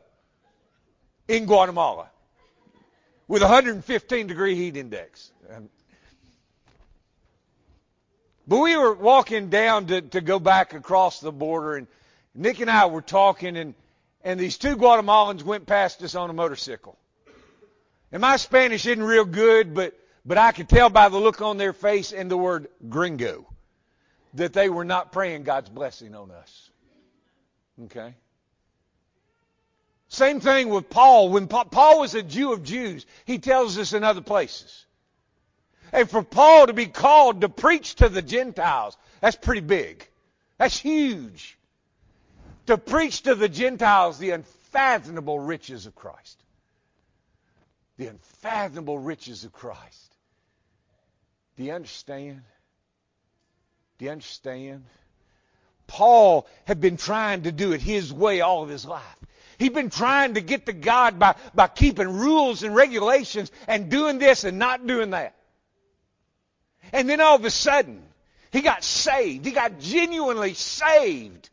in 1.29 1.45
Guatemala 1.45 2.09
with 3.29 3.43
115 3.43 4.27
degree 4.27 4.55
heat 4.55 4.79
index. 4.79 5.31
Um, 5.55 5.69
but 8.49 8.61
we 8.61 8.79
were 8.79 8.95
walking 8.95 9.51
down 9.51 9.89
to, 9.89 10.01
to 10.01 10.23
go 10.23 10.39
back 10.39 10.73
across 10.73 11.21
the 11.21 11.33
border, 11.33 11.77
and 11.77 11.87
Nick 12.35 12.61
and 12.61 12.71
I 12.71 12.87
were 12.87 13.03
talking, 13.03 13.59
and 13.59 13.75
and 14.26 14.40
these 14.40 14.59
two 14.59 14.76
Guatemalans 14.76 15.45
went 15.45 15.66
past 15.66 16.02
us 16.02 16.16
on 16.16 16.30
a 16.30 16.33
motorcycle. 16.33 16.99
And 18.11 18.21
my 18.21 18.38
Spanish 18.38 18.85
isn't 18.85 19.02
real 19.02 19.25
good, 19.25 19.73
but, 19.73 19.95
but 20.25 20.37
I 20.37 20.50
could 20.50 20.68
tell 20.68 20.90
by 20.90 21.09
the 21.09 21.16
look 21.16 21.40
on 21.40 21.59
their 21.59 21.73
face 21.73 22.12
and 22.12 22.28
the 22.28 22.37
word 22.37 22.66
gringo 22.88 23.47
that 24.35 24.52
they 24.52 24.68
were 24.68 24.85
not 24.85 25.12
praying 25.12 25.45
God's 25.45 25.68
blessing 25.68 26.16
on 26.16 26.33
us. 26.33 26.71
Okay? 27.85 28.14
Same 30.09 30.40
thing 30.40 30.71
with 30.71 30.90
Paul. 30.90 31.28
When 31.28 31.47
Paul 31.47 32.00
was 32.00 32.16
a 32.16 32.23
Jew 32.25 32.52
of 32.52 32.64
Jews, 32.64 33.06
he 33.26 33.38
tells 33.38 33.78
us 33.78 33.92
in 33.92 34.02
other 34.02 34.23
places. 34.23 34.87
And 35.92 36.11
for 36.11 36.25
Paul 36.25 36.66
to 36.66 36.73
be 36.73 36.87
called 36.87 37.42
to 37.42 37.49
preach 37.49 37.95
to 37.97 38.09
the 38.09 38.23
Gentiles, 38.23 38.97
that's 39.21 39.37
pretty 39.37 39.61
big. 39.61 40.04
That's 40.59 40.76
huge. 40.76 41.56
To 42.67 42.77
preach 42.77 43.23
to 43.23 43.35
the 43.35 43.49
Gentiles 43.49 44.19
the 44.19 44.31
unfathomable 44.31 45.39
riches 45.39 45.87
of 45.87 45.95
Christ. 45.95 46.43
The 47.97 48.09
unfathomable 48.09 48.99
riches 48.99 49.45
of 49.45 49.53
Christ. 49.53 50.15
Do 51.57 51.65
you 51.65 51.73
understand? 51.73 52.43
Do 53.99 54.05
you 54.05 54.11
understand? 54.11 54.85
Paul 55.87 56.47
had 56.65 56.81
been 56.81 56.97
trying 56.97 57.45
to 57.45 57.53
do 57.53 57.73
it 57.73 57.81
his 57.81 58.13
way 58.13 58.41
all 58.41 58.63
of 58.63 58.69
his 58.69 58.85
life. 58.85 59.03
He'd 59.59 59.73
been 59.73 59.91
trying 59.91 60.35
to 60.35 60.41
get 60.41 60.67
to 60.67 60.73
God 60.73 61.19
by, 61.19 61.37
by 61.55 61.69
keeping 61.69 62.19
rules 62.19 62.63
and 62.63 62.75
regulations 62.75 63.51
and 63.67 63.91
doing 63.91 64.19
this 64.19 64.45
and 64.45 64.59
not 64.59 64.87
doing 64.87 65.11
that. 65.11 65.35
And 66.93 67.09
then 67.09 67.21
all 67.21 67.37
of 67.37 67.45
a 67.45 67.51
sudden, 67.51 68.03
he 68.51 68.61
got 68.61 68.85
saved. 68.85 69.47
He 69.47 69.53
got 69.53 69.81
genuinely 69.81 70.55
saved. 70.55 71.49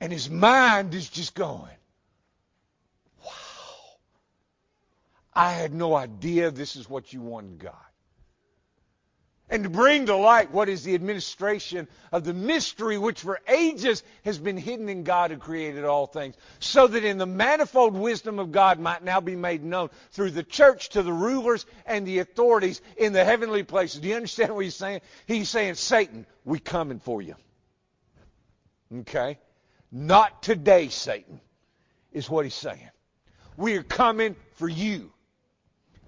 And 0.00 0.12
his 0.12 0.28
mind 0.28 0.94
is 0.94 1.08
just 1.08 1.34
going, 1.34 1.76
wow. 3.24 3.30
I 5.34 5.52
had 5.52 5.72
no 5.72 5.94
idea 5.94 6.50
this 6.50 6.76
is 6.76 6.88
what 6.88 7.12
you 7.12 7.20
wanted, 7.20 7.58
God 7.58 7.74
and 9.48 9.62
to 9.62 9.70
bring 9.70 10.06
to 10.06 10.16
light 10.16 10.50
what 10.50 10.68
is 10.68 10.82
the 10.82 10.94
administration 10.94 11.86
of 12.10 12.24
the 12.24 12.34
mystery 12.34 12.98
which 12.98 13.20
for 13.20 13.40
ages 13.48 14.02
has 14.24 14.38
been 14.38 14.56
hidden 14.56 14.88
in 14.88 15.04
God 15.04 15.30
who 15.30 15.36
created 15.36 15.84
all 15.84 16.06
things, 16.06 16.34
so 16.58 16.86
that 16.86 17.04
in 17.04 17.18
the 17.18 17.26
manifold 17.26 17.94
wisdom 17.94 18.38
of 18.38 18.50
God 18.50 18.80
might 18.80 19.04
now 19.04 19.20
be 19.20 19.36
made 19.36 19.62
known 19.62 19.90
through 20.10 20.30
the 20.30 20.42
church 20.42 20.90
to 20.90 21.02
the 21.02 21.12
rulers 21.12 21.64
and 21.86 22.06
the 22.06 22.18
authorities 22.18 22.80
in 22.96 23.12
the 23.12 23.24
heavenly 23.24 23.62
places. 23.62 24.00
Do 24.00 24.08
you 24.08 24.16
understand 24.16 24.54
what 24.54 24.64
he's 24.64 24.74
saying? 24.74 25.00
He's 25.26 25.48
saying, 25.48 25.74
Satan, 25.74 26.26
we 26.44 26.58
coming 26.58 26.98
for 26.98 27.22
you. 27.22 27.36
Okay? 29.00 29.38
Not 29.92 30.42
today, 30.42 30.88
Satan, 30.88 31.40
is 32.12 32.28
what 32.28 32.44
he's 32.44 32.54
saying. 32.54 32.90
We 33.56 33.76
are 33.76 33.82
coming 33.82 34.36
for 34.54 34.68
you. 34.68 35.12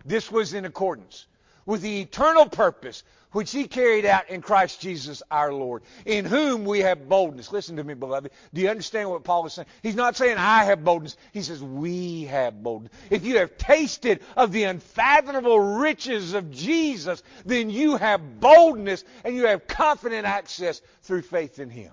This 0.04 0.30
was 0.30 0.54
in 0.54 0.64
accordance 0.64 1.26
with 1.66 1.82
the 1.82 2.00
eternal 2.00 2.46
purpose 2.46 3.04
which 3.32 3.50
he 3.50 3.68
carried 3.68 4.06
out 4.06 4.30
in 4.30 4.40
Christ 4.40 4.80
Jesus 4.80 5.22
our 5.30 5.52
Lord, 5.52 5.82
in 6.06 6.24
whom 6.24 6.64
we 6.64 6.80
have 6.80 7.08
boldness. 7.08 7.52
Listen 7.52 7.76
to 7.76 7.84
me, 7.84 7.92
beloved. 7.92 8.30
Do 8.54 8.60
you 8.62 8.70
understand 8.70 9.10
what 9.10 9.22
Paul 9.22 9.44
is 9.44 9.52
saying? 9.52 9.68
He's 9.82 9.94
not 9.94 10.16
saying 10.16 10.38
I 10.38 10.64
have 10.64 10.82
boldness. 10.82 11.16
He 11.32 11.42
says 11.42 11.62
we 11.62 12.24
have 12.24 12.62
boldness. 12.62 12.92
If 13.10 13.26
you 13.26 13.38
have 13.38 13.58
tasted 13.58 14.20
of 14.36 14.52
the 14.52 14.64
unfathomable 14.64 15.60
riches 15.60 16.32
of 16.32 16.50
Jesus, 16.50 17.22
then 17.44 17.68
you 17.68 17.96
have 17.96 18.40
boldness 18.40 19.04
and 19.24 19.36
you 19.36 19.46
have 19.46 19.66
confident 19.66 20.26
access 20.26 20.80
through 21.02 21.22
faith 21.22 21.58
in 21.58 21.68
him. 21.68 21.92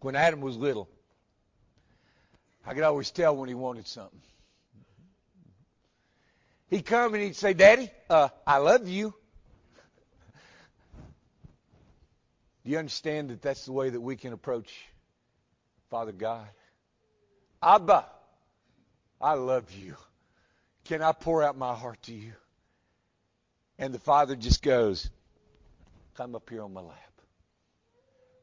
When 0.00 0.16
Adam 0.16 0.40
was 0.40 0.56
little, 0.56 0.88
I 2.66 2.74
could 2.74 2.82
always 2.82 3.10
tell 3.10 3.36
when 3.36 3.48
he 3.48 3.54
wanted 3.54 3.86
something. 3.86 4.20
He'd 6.68 6.86
come 6.86 7.14
and 7.14 7.22
he'd 7.22 7.36
say, 7.36 7.52
Daddy, 7.52 7.90
uh, 8.08 8.28
I 8.46 8.58
love 8.58 8.88
you. 8.88 9.12
Do 12.64 12.70
you 12.70 12.78
understand 12.78 13.30
that 13.30 13.42
that's 13.42 13.64
the 13.64 13.72
way 13.72 13.90
that 13.90 14.00
we 14.00 14.16
can 14.16 14.32
approach 14.32 14.72
Father 15.90 16.12
God? 16.12 16.46
Abba, 17.62 18.06
I 19.20 19.34
love 19.34 19.70
you. 19.72 19.96
Can 20.84 21.02
I 21.02 21.12
pour 21.12 21.42
out 21.42 21.58
my 21.58 21.74
heart 21.74 22.02
to 22.04 22.14
you? 22.14 22.32
And 23.78 23.92
the 23.92 23.98
Father 23.98 24.36
just 24.36 24.62
goes, 24.62 25.10
Come 26.14 26.34
up 26.34 26.48
here 26.48 26.62
on 26.62 26.72
my 26.72 26.80
lap. 26.80 27.09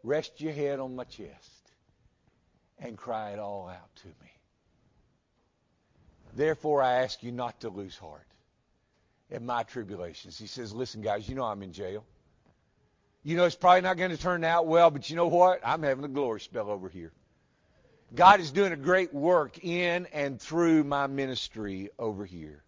Rest 0.07 0.39
your 0.39 0.53
head 0.53 0.79
on 0.79 0.95
my 0.95 1.03
chest 1.03 1.73
and 2.79 2.97
cry 2.97 3.31
it 3.31 3.39
all 3.39 3.67
out 3.67 3.93
to 3.97 4.07
me. 4.07 4.31
Therefore, 6.33 6.81
I 6.81 7.03
ask 7.03 7.21
you 7.23 7.33
not 7.33 7.59
to 7.59 7.69
lose 7.69 7.97
heart 7.97 8.25
in 9.29 9.45
my 9.45 9.63
tribulations. 9.63 10.39
He 10.39 10.47
says, 10.47 10.73
Listen, 10.73 11.01
guys, 11.01 11.27
you 11.27 11.35
know 11.35 11.43
I'm 11.43 11.61
in 11.61 11.73
jail. 11.73 12.05
You 13.21 13.35
know 13.35 13.43
it's 13.43 13.57
probably 13.57 13.81
not 13.81 13.97
going 13.97 14.11
to 14.11 14.17
turn 14.17 14.45
out 14.45 14.65
well, 14.65 14.91
but 14.91 15.09
you 15.09 15.17
know 15.17 15.27
what? 15.27 15.59
I'm 15.61 15.83
having 15.83 16.05
a 16.05 16.07
glory 16.07 16.39
spell 16.39 16.69
over 16.69 16.87
here. 16.87 17.11
God 18.15 18.39
is 18.39 18.51
doing 18.51 18.71
a 18.71 18.77
great 18.77 19.13
work 19.13 19.61
in 19.61 20.05
and 20.13 20.39
through 20.39 20.85
my 20.85 21.07
ministry 21.07 21.89
over 21.99 22.23
here. 22.23 22.63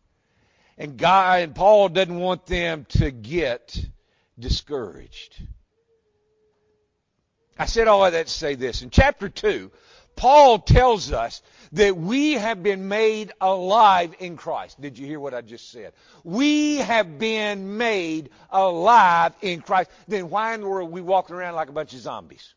And 0.77 0.98
God 0.98 1.43
and 1.43 1.55
Paul 1.55 1.88
doesn't 1.88 2.19
want 2.19 2.48
them 2.48 2.86
to 2.98 3.12
get 3.12 3.81
discouraged. 4.38 5.41
I 7.60 7.66
said 7.66 7.89
all 7.89 8.06
of 8.06 8.13
that 8.13 8.28
to 8.28 8.34
say 8.34 8.56
this. 8.56 8.82
In 8.82 8.89
chapter 8.89 9.28
2, 9.28 9.70
Paul 10.16 10.60
tells 10.60 11.12
us 11.12 11.42
that 11.74 11.98
we 11.98 12.34
have 12.34 12.63
been 12.63 12.88
made 12.88 13.34
alive 13.42 14.16
in 14.20 14.38
Christ. 14.38 14.80
Did 14.82 14.98
you 14.98 15.06
hear 15.06 15.20
what 15.20 15.34
I 15.34 15.42
just 15.42 15.70
said? 15.70 15.92
We 16.24 16.78
have 16.78 17.20
been 17.20 17.78
made 17.78 18.30
alive 18.50 19.34
in 19.42 19.62
Christ. 19.62 19.92
Then 20.08 20.30
why 20.30 20.54
in 20.54 20.62
the 20.62 20.68
world 20.68 20.89
are 20.89 20.92
we 20.92 21.01
walking 21.01 21.36
around 21.36 21.56
like 21.56 21.68
a 21.68 21.74
bunch 21.74 21.94
of 21.94 22.00
zombies? 22.00 22.54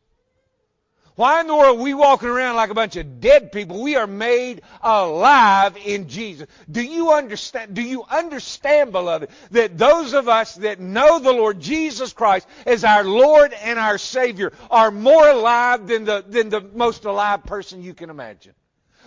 Why 1.14 1.42
in 1.42 1.46
the 1.46 1.54
world 1.54 1.78
are 1.78 1.82
we 1.82 1.92
walking 1.92 2.30
around 2.30 2.56
like 2.56 2.70
a 2.70 2.74
bunch 2.74 2.96
of 2.96 3.20
dead 3.20 3.52
people? 3.52 3.82
We 3.82 3.96
are 3.96 4.06
made 4.06 4.62
alive 4.82 5.76
in 5.84 6.08
Jesus. 6.08 6.46
Do 6.70 6.82
you 6.82 7.12
understand, 7.12 7.74
do 7.74 7.82
you 7.82 8.04
understand, 8.10 8.92
beloved, 8.92 9.28
that 9.50 9.76
those 9.76 10.14
of 10.14 10.28
us 10.28 10.54
that 10.56 10.80
know 10.80 11.18
the 11.18 11.32
Lord 11.32 11.60
Jesus 11.60 12.14
Christ 12.14 12.48
as 12.64 12.82
our 12.82 13.04
Lord 13.04 13.52
and 13.52 13.78
our 13.78 13.98
Savior 13.98 14.54
are 14.70 14.90
more 14.90 15.28
alive 15.28 15.86
than 15.86 16.04
the, 16.04 16.24
than 16.26 16.48
the 16.48 16.62
most 16.62 17.04
alive 17.04 17.44
person 17.44 17.82
you 17.82 17.92
can 17.92 18.08
imagine? 18.08 18.54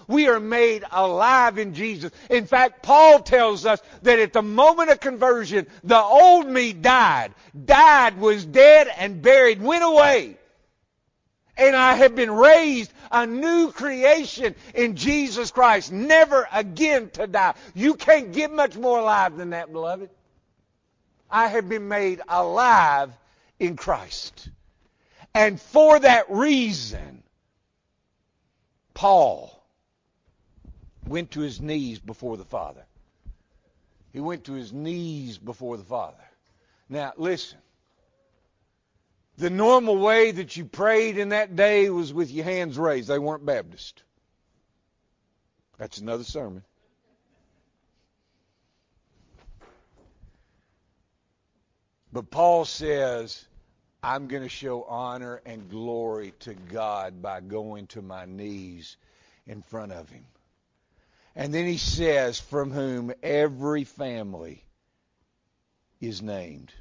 We 0.08 0.28
are 0.28 0.40
made 0.40 0.84
alive 0.92 1.58
in 1.58 1.74
Jesus. 1.74 2.12
In 2.30 2.46
fact, 2.46 2.84
Paul 2.84 3.22
tells 3.22 3.66
us 3.66 3.82
that 4.04 4.20
at 4.20 4.34
the 4.34 4.44
moment 4.44 4.92
of 4.92 5.00
conversion, 5.00 5.66
the 5.84 6.00
old 6.00 6.46
me 6.46 6.74
died. 6.74 7.34
Died, 7.66 8.20
was 8.20 8.46
dead, 8.46 8.88
and 8.96 9.24
buried, 9.24 9.60
went 9.60 9.84
away 9.84 10.38
and 11.58 11.76
I 11.76 11.94
have 11.94 12.16
been 12.16 12.32
raised 12.32 12.92
a 13.12 13.26
new 13.26 13.72
creation 13.72 14.56
in 14.74 14.96
Jesus 14.96 15.52
Christ, 15.52 15.92
never 15.92 16.48
again 16.52 17.10
to 17.12 17.28
die. 17.28 17.54
You 17.74 17.94
can't 17.94 18.34
get 18.34 18.52
much 18.52 18.76
more 18.76 19.00
alive 19.00 19.38
than 19.38 19.52
that, 19.52 19.72
beloved. 19.72 20.10
I 21.30 21.48
have 21.48 21.68
been 21.70 21.88
made 21.88 22.22
alive 22.28 23.12
in 23.60 23.76
Christ. 23.76 24.50
And 25.34 25.60
for 25.60 26.00
that 26.00 26.30
reason, 26.30 27.24
Paul 28.94 29.52
went 31.06 31.32
to 31.32 31.42
his 31.42 31.60
knees 31.62 32.00
before 32.00 32.38
the 32.38 32.46
Father. 32.46 32.86
He 34.14 34.20
went 34.22 34.46
to 34.46 34.54
his 34.54 34.72
knees 34.72 35.38
before 35.38 35.78
the 35.78 35.84
Father. 35.84 36.24
Now, 36.88 37.14
listen. 37.18 37.58
The 39.38 39.50
normal 39.50 39.98
way 39.98 40.32
that 40.32 40.56
you 40.56 40.66
prayed 40.66 41.18
in 41.18 41.30
that 41.30 41.56
day 41.56 41.90
was 41.90 42.14
with 42.14 42.32
your 42.32 42.46
hands 42.46 42.78
raised. 42.78 43.10
They 43.10 43.20
weren't 43.20 43.46
Baptist. 43.46 44.02
That's 45.78 45.98
another 45.98 46.24
sermon. 46.24 46.64
But 52.14 52.32
Paul 52.32 52.64
says, 52.64 53.46
I'm 54.02 54.28
going 54.28 54.44
to 54.44 54.50
show 54.50 54.84
honor 54.84 55.42
and 55.46 55.70
glory 55.70 56.34
to 56.42 56.54
God 56.54 57.22
by 57.22 57.42
going 57.42 57.88
to 57.88 58.02
my 58.02 58.24
knees 58.24 58.96
in 59.46 59.62
front 59.64 59.92
of 59.92 60.10
him. 60.10 60.26
And 61.36 61.54
then 61.54 61.66
he 61.66 61.78
says, 61.78 62.40
from 62.40 62.72
whom 62.72 63.12
every 63.22 63.84
family 63.84 64.64
is 66.00 66.22
named. 66.22 66.72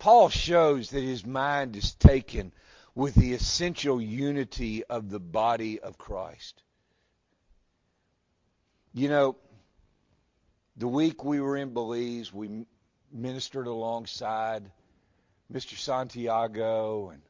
Paul 0.00 0.30
shows 0.30 0.90
that 0.90 1.02
his 1.02 1.26
mind 1.26 1.76
is 1.76 1.92
taken 1.94 2.54
with 2.94 3.14
the 3.14 3.34
essential 3.34 4.00
unity 4.00 4.82
of 4.82 5.10
the 5.10 5.20
body 5.20 5.78
of 5.78 5.98
Christ. 5.98 6.62
You 8.94 9.10
know, 9.10 9.36
the 10.78 10.88
week 10.88 11.22
we 11.22 11.38
were 11.38 11.58
in 11.58 11.74
Belize, 11.74 12.32
we 12.32 12.64
ministered 13.12 13.66
alongside 13.66 14.70
Mr. 15.52 15.76
Santiago 15.76 17.10
and 17.10 17.20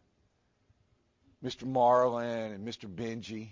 Mr. 1.44 1.66
Marlin 1.66 2.52
and 2.52 2.66
Mr. 2.66 2.88
Benji. 2.88 3.48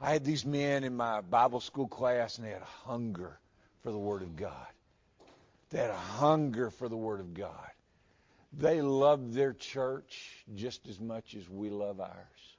I 0.00 0.10
had 0.10 0.24
these 0.24 0.44
men 0.44 0.82
in 0.82 0.96
my 0.96 1.20
Bible 1.20 1.60
school 1.60 1.86
class, 1.86 2.36
and 2.36 2.46
they 2.46 2.50
had 2.50 2.62
a 2.62 2.88
hunger 2.88 3.38
for 3.84 3.92
the 3.92 3.98
Word 3.98 4.22
of 4.22 4.34
God. 4.34 4.66
They 5.70 5.78
had 5.78 5.90
a 5.90 5.96
hunger 5.96 6.70
for 6.70 6.88
the 6.88 6.96
Word 6.96 7.20
of 7.20 7.32
God. 7.32 7.70
They 8.58 8.80
loved 8.80 9.34
their 9.34 9.52
church 9.52 10.44
just 10.54 10.88
as 10.88 10.98
much 10.98 11.34
as 11.34 11.48
we 11.48 11.68
love 11.68 12.00
ours. 12.00 12.56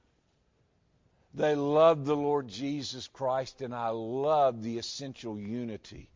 They 1.34 1.54
love 1.54 2.04
the 2.04 2.16
Lord 2.16 2.48
Jesus 2.48 3.08
Christ, 3.08 3.60
and 3.62 3.74
I 3.74 3.88
love 3.88 4.62
the 4.62 4.78
essential 4.78 5.38
unity 5.38 6.08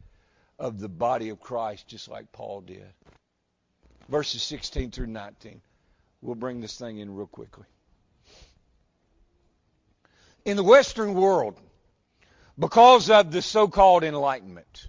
of 0.59 0.79
the 0.79 0.89
body 0.89 1.31
of 1.31 1.41
Christ, 1.41 1.89
just 1.89 2.09
like 2.09 2.31
Paul 2.33 2.61
did. 2.61 2.93
Verses 4.09 4.43
16 4.43 4.93
through 4.93 5.09
19. 5.09 5.61
We'll 6.21 6.37
bring 6.37 6.61
this 6.61 6.79
thing 6.79 6.99
in 6.99 7.15
real 7.15 7.27
quickly. 7.27 7.67
In 10.45 10.57
the 10.57 10.65
Western 10.65 11.15
world, 11.15 11.59
because 12.59 13.11
of 13.11 13.33
the 13.33 13.43
so-called 13.43 14.05
Enlightenment, 14.05 14.89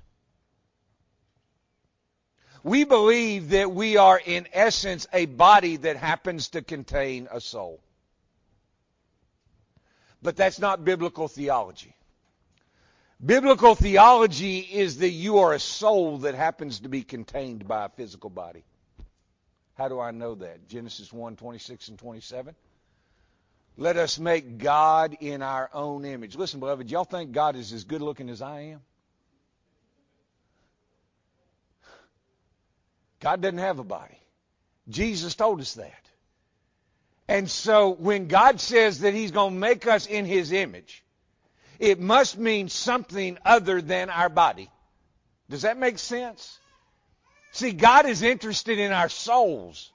we 2.64 2.86
believe 2.86 3.50
that 3.50 3.72
we 3.72 3.98
are 3.98 4.20
in 4.24 4.48
essence 4.54 5.06
a 5.12 5.26
body 5.26 5.78
that 5.78 5.98
happens 5.98 6.50
to 6.50 6.62
contain 6.62 7.28
a 7.32 7.42
soul. 7.42 7.82
But 10.22 10.38
that's 10.38 10.60
not 10.60 10.86
biblical 10.86 11.28
theology. 11.28 11.94
Biblical 13.24 13.76
theology 13.76 14.60
is 14.60 14.98
that 15.00 15.10
you 15.10 15.40
are 15.40 15.54
a 15.54 15.60
soul 15.60 16.20
that 16.20 16.36
happens 16.36 16.80
to 16.82 16.90
be 16.90 17.04
contained 17.04 17.68
by 17.68 17.86
a 17.86 17.90
physical 17.90 18.30
body. 18.30 18.64
How 19.76 19.90
do 19.90 20.00
I 20.00 20.12
know 20.12 20.36
that? 20.36 20.68
Genesis 20.70 21.12
1, 21.12 21.36
26 21.36 21.90
and 21.90 22.00
27. 22.00 22.56
Let 23.76 23.98
us 23.98 24.20
make 24.20 24.58
God 24.58 25.18
in 25.20 25.42
our 25.42 25.70
own 25.74 26.06
image. 26.06 26.36
Listen, 26.36 26.60
beloved, 26.60 26.92
y'all 26.92 27.06
think 27.06 27.32
God 27.32 27.56
is 27.56 27.74
as 27.74 27.84
good 27.84 28.02
looking 28.02 28.30
as 28.30 28.42
I 28.42 28.60
am? 28.62 28.82
God 33.24 33.40
doesn't 33.40 33.60
have 33.60 33.80
a 33.80 33.86
body. 33.86 34.20
Jesus 34.90 35.34
told 35.34 35.62
us 35.62 35.76
that. 35.76 36.04
And 37.30 37.50
so 37.50 37.92
when 37.92 38.28
God 38.28 38.60
says 38.60 39.00
that 39.00 39.14
He's 39.14 39.32
going 39.32 39.54
to 39.54 39.60
make 39.60 39.88
us 39.88 40.08
in 40.08 40.26
His 40.26 40.52
image, 40.52 41.06
it 41.80 42.02
must 42.02 42.38
mean 42.38 42.68
something 42.68 43.38
other 43.46 43.82
than 43.82 44.10
our 44.10 44.28
body. 44.28 44.70
Does 45.50 45.62
that 45.62 45.78
make 45.78 46.00
sense? 46.00 46.60
See, 47.54 47.72
God 47.72 48.08
is 48.08 48.24
interested 48.24 48.78
in 48.78 48.92
our 48.92 49.08
souls. 49.08 49.90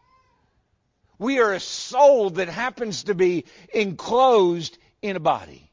We 1.18 1.40
are 1.40 1.52
a 1.52 1.60
soul 1.60 2.30
that 2.30 2.48
happens 2.48 3.04
to 3.04 3.14
be 3.14 3.44
enclosed 3.74 4.78
in 5.02 5.16
a 5.16 5.20
body. 5.20 5.70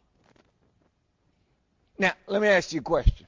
Now, 1.98 2.12
let 2.28 2.42
me 2.42 2.50
ask 2.50 2.74
you 2.74 2.82
a 2.82 2.84
question. 2.84 3.28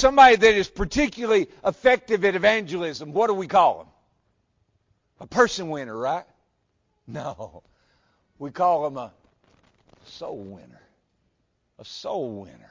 Somebody 0.00 0.36
that 0.36 0.54
is 0.54 0.66
particularly 0.66 1.46
effective 1.62 2.24
at 2.24 2.34
evangelism, 2.34 3.12
what 3.12 3.26
do 3.26 3.34
we 3.34 3.46
call 3.46 3.80
them? 3.80 3.86
A 5.20 5.26
person 5.26 5.68
winner, 5.68 5.94
right? 5.94 6.24
No. 7.06 7.64
We 8.38 8.50
call 8.50 8.84
them 8.84 8.96
a 8.96 9.12
soul 10.06 10.38
winner. 10.38 10.80
A 11.78 11.84
soul 11.84 12.40
winner. 12.40 12.70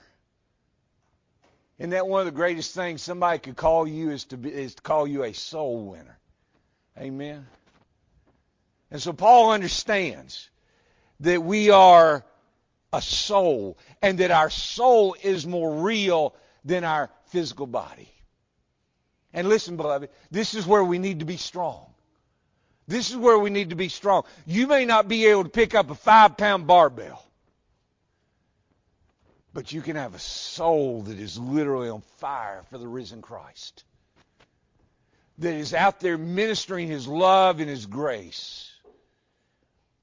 Isn't 1.78 1.92
that 1.92 2.08
one 2.08 2.22
of 2.22 2.26
the 2.26 2.32
greatest 2.32 2.74
things 2.74 3.04
somebody 3.04 3.38
could 3.38 3.56
call 3.58 3.88
you 3.88 4.10
is 4.10 4.26
to 4.26 4.38
be, 4.38 4.50
is 4.52 4.74
to 4.76 4.82
call 4.82 5.06
you 5.06 5.24
a 5.24 5.34
soul 5.34 5.86
winner? 5.86 6.18
Amen. 6.98 7.46
And 8.90 9.00
so 9.00 9.14
Paul 9.14 9.52
understands 9.52 10.50
that 11.20 11.44
we 11.44 11.70
are 11.70 12.26
a 12.92 13.02
soul 13.04 13.78
and 14.02 14.18
that 14.18 14.32
our 14.32 14.50
soul 14.50 15.16
is 15.22 15.46
more 15.46 15.84
real 15.84 16.34
than 16.64 16.84
our 16.84 17.10
physical 17.30 17.68
body. 17.68 18.10
And 19.34 19.48
listen, 19.48 19.78
beloved, 19.78 20.10
this 20.32 20.56
is 20.56 20.66
where 20.66 20.84
we 20.84 20.98
need 20.98 21.20
to 21.20 21.26
be 21.26 21.38
strong. 21.38 21.86
This 22.88 23.12
is 23.12 23.18
where 23.18 23.38
we 23.38 23.52
need 23.52 23.70
to 23.70 23.76
be 23.76 23.90
strong. 23.90 24.24
You 24.48 24.66
may 24.66 24.86
not 24.86 25.08
be 25.08 25.28
able 25.28 25.44
to 25.44 25.50
pick 25.50 25.76
up 25.76 25.92
a 25.92 25.96
five 25.96 26.38
pound 26.38 26.66
barbell, 26.66 27.24
but 29.54 29.72
you 29.72 29.82
can 29.82 29.96
have 29.96 30.16
a 30.16 30.20
soul 30.20 31.04
that 31.04 31.20
is 31.20 31.38
literally 31.38 31.90
on 31.90 32.02
fire 32.18 32.64
for 32.72 32.80
the 32.80 32.88
risen 32.88 33.22
Christ, 33.22 33.84
that 35.38 35.54
is 35.54 35.76
out 35.76 36.00
there 36.00 36.18
ministering 36.18 36.88
his 36.88 37.08
love 37.08 37.60
and 37.60 37.70
his 37.70 37.86
grace. 37.86 38.72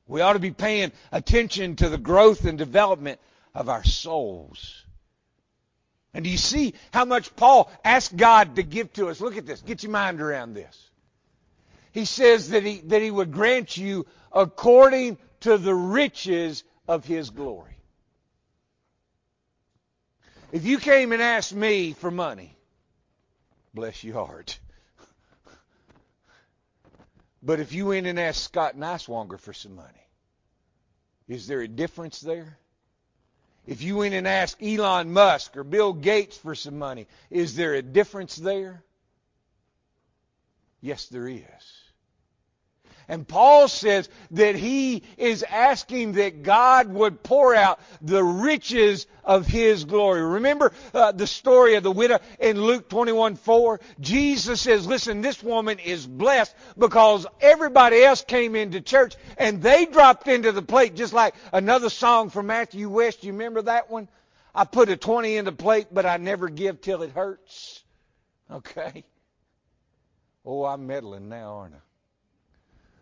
We 0.06 0.20
ought 0.20 0.34
to 0.34 0.38
be 0.38 0.52
paying 0.52 0.92
attention 1.10 1.74
to 1.76 1.88
the 1.88 1.98
growth 1.98 2.44
and 2.44 2.56
development 2.56 3.18
of 3.52 3.68
our 3.68 3.82
souls. 3.82 4.85
And 6.16 6.24
do 6.24 6.30
you 6.30 6.38
see 6.38 6.74
how 6.92 7.04
much 7.04 7.36
Paul 7.36 7.70
asked 7.84 8.16
God 8.16 8.56
to 8.56 8.64
give 8.64 8.92
to 8.94 9.10
us? 9.10 9.20
Look 9.20 9.36
at 9.36 9.46
this. 9.46 9.62
Get 9.62 9.84
your 9.84 9.92
mind 9.92 10.20
around 10.20 10.54
this 10.54 10.86
he 11.96 12.04
says 12.04 12.50
that 12.50 12.62
he, 12.62 12.82
that 12.88 13.00
he 13.00 13.10
would 13.10 13.32
grant 13.32 13.74
you 13.74 14.04
according 14.30 15.16
to 15.40 15.56
the 15.56 15.74
riches 15.74 16.62
of 16.86 17.06
his 17.06 17.30
glory. 17.30 17.78
If 20.52 20.66
you 20.66 20.76
came 20.76 21.12
and 21.12 21.22
asked 21.22 21.54
me 21.54 21.94
for 21.94 22.10
money, 22.10 22.54
bless 23.72 24.04
your 24.04 24.12
heart. 24.12 24.58
But 27.42 27.60
if 27.60 27.72
you 27.72 27.86
went 27.86 28.06
and 28.06 28.20
asked 28.20 28.42
Scott 28.42 28.76
Niswonger 28.76 29.40
for 29.40 29.54
some 29.54 29.74
money, 29.74 30.06
is 31.28 31.46
there 31.46 31.62
a 31.62 31.68
difference 31.68 32.20
there? 32.20 32.58
If 33.66 33.82
you 33.82 33.96
went 33.96 34.14
and 34.14 34.28
asked 34.28 34.62
Elon 34.62 35.12
Musk 35.12 35.56
or 35.56 35.64
Bill 35.64 35.92
Gates 35.92 36.36
for 36.36 36.54
some 36.54 36.78
money, 36.78 37.08
is 37.30 37.56
there 37.56 37.74
a 37.74 37.82
difference 37.82 38.36
there? 38.36 38.84
Yes, 40.80 41.06
there 41.06 41.26
is. 41.26 41.42
And 43.08 43.26
Paul 43.26 43.68
says 43.68 44.08
that 44.32 44.56
he 44.56 45.04
is 45.16 45.44
asking 45.44 46.12
that 46.12 46.42
God 46.42 46.88
would 46.88 47.22
pour 47.22 47.54
out 47.54 47.78
the 48.02 48.22
riches 48.22 49.06
of 49.22 49.46
his 49.46 49.84
glory. 49.84 50.22
Remember 50.22 50.72
uh, 50.92 51.12
the 51.12 51.26
story 51.26 51.76
of 51.76 51.84
the 51.84 51.92
widow 51.92 52.18
in 52.40 52.60
Luke 52.60 52.88
21 52.88 53.36
4? 53.36 53.80
Jesus 54.00 54.60
says, 54.60 54.86
listen, 54.86 55.20
this 55.20 55.40
woman 55.40 55.78
is 55.78 56.04
blessed 56.04 56.54
because 56.76 57.26
everybody 57.40 58.02
else 58.02 58.22
came 58.22 58.56
into 58.56 58.80
church 58.80 59.14
and 59.38 59.62
they 59.62 59.86
dropped 59.86 60.26
into 60.26 60.50
the 60.50 60.62
plate 60.62 60.96
just 60.96 61.12
like 61.12 61.34
another 61.52 61.90
song 61.90 62.30
from 62.30 62.48
Matthew 62.48 62.88
West. 62.88 63.22
You 63.22 63.32
remember 63.32 63.62
that 63.62 63.88
one? 63.88 64.08
I 64.52 64.64
put 64.64 64.88
a 64.88 64.96
20 64.96 65.36
in 65.36 65.44
the 65.44 65.52
plate, 65.52 65.88
but 65.92 66.06
I 66.06 66.16
never 66.16 66.48
give 66.48 66.80
till 66.80 67.02
it 67.02 67.12
hurts. 67.12 67.82
Okay. 68.48 69.02
Oh, 70.44 70.64
I'm 70.64 70.86
meddling 70.86 71.28
now, 71.28 71.56
aren't 71.56 71.74
I? 71.74 71.78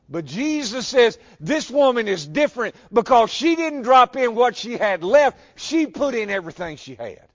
But 0.09 0.27
Jesus 0.27 0.87
says 0.87 1.19
this 1.41 1.71
woman 1.71 2.09
is 2.09 2.27
different 2.27 2.75
because 2.93 3.31
she 3.31 3.57
didn't 3.57 3.83
drop 3.83 4.17
in 4.17 4.35
what 4.35 4.57
she 4.57 4.77
had 4.77 5.03
left. 5.03 5.39
She 5.57 5.87
put 5.87 6.15
in 6.15 6.31
everything 6.31 6.77
she 6.77 6.95
had. 6.95 7.27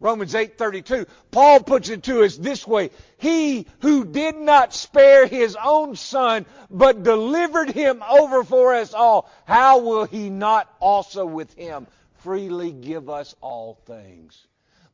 Romans 0.00 0.34
8:32. 0.34 1.06
Paul 1.30 1.60
puts 1.60 1.88
it 1.88 2.04
to 2.04 2.22
us 2.22 2.36
this 2.36 2.66
way: 2.66 2.90
He 3.16 3.66
who 3.80 4.04
did 4.04 4.36
not 4.36 4.72
spare 4.72 5.26
his 5.26 5.56
own 5.56 5.96
son 5.96 6.46
but 6.70 7.02
delivered 7.02 7.70
him 7.70 8.02
over 8.08 8.44
for 8.44 8.74
us 8.74 8.94
all, 8.94 9.28
how 9.44 9.78
will 9.78 10.04
he 10.04 10.30
not 10.30 10.72
also 10.78 11.26
with 11.26 11.52
him 11.54 11.88
freely 12.18 12.70
give 12.70 13.10
us 13.10 13.34
all 13.40 13.74
things? 13.86 14.46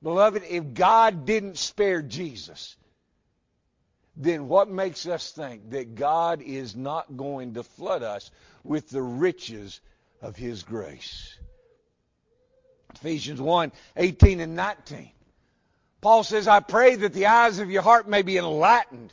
Beloved, 0.03 0.43
if 0.49 0.73
God 0.75 1.27
didn't 1.27 1.59
spare 1.59 2.01
Jesus, 2.01 2.77
then 4.17 4.49
what 4.49 4.69
makes 4.69 5.07
us 5.07 5.33
think 5.33 5.71
that 5.71 5.95
God 5.95 6.43
is 6.43 6.77
not 6.77 7.17
going 7.17 7.55
to 7.55 7.63
flood 7.63 8.03
us 8.03 8.31
with 8.63 8.89
the 8.91 9.03
riches 9.03 9.81
of 10.23 10.37
His 10.37 10.63
grace? 10.63 11.37
Ephesians 12.95 13.41
1 13.41 13.73
18 13.97 14.41
and 14.41 14.55
19. 14.55 15.11
Paul 16.01 16.23
says, 16.23 16.47
I 16.47 16.61
pray 16.61 16.97
that 16.97 17.15
the 17.15 17.27
eyes 17.27 17.59
of 17.59 17.71
your 17.71 17.83
heart 17.83 18.09
may 18.09 18.23
be 18.23 18.37
enlightened 18.37 19.13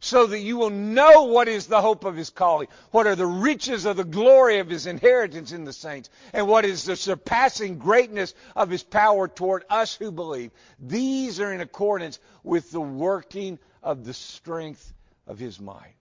so 0.00 0.26
that 0.26 0.38
you 0.38 0.56
will 0.56 0.70
know 0.70 1.24
what 1.24 1.46
is 1.46 1.66
the 1.66 1.82
hope 1.82 2.04
of 2.04 2.16
his 2.16 2.30
calling, 2.30 2.68
what 2.90 3.06
are 3.06 3.14
the 3.14 3.26
riches 3.26 3.84
of 3.84 3.98
the 3.98 4.04
glory 4.04 4.58
of 4.58 4.68
his 4.68 4.86
inheritance 4.86 5.52
in 5.52 5.64
the 5.64 5.72
saints, 5.72 6.08
and 6.32 6.48
what 6.48 6.64
is 6.64 6.84
the 6.84 6.96
surpassing 6.96 7.78
greatness 7.78 8.34
of 8.56 8.70
his 8.70 8.82
power 8.82 9.28
toward 9.28 9.64
us 9.68 9.94
who 9.94 10.10
believe. 10.10 10.50
These 10.78 11.38
are 11.38 11.52
in 11.52 11.60
accordance 11.60 12.18
with 12.42 12.70
the 12.70 12.80
working 12.80 13.58
of 13.82 14.04
the 14.04 14.14
strength 14.14 14.92
of 15.26 15.38
his 15.38 15.60
might. 15.60 15.94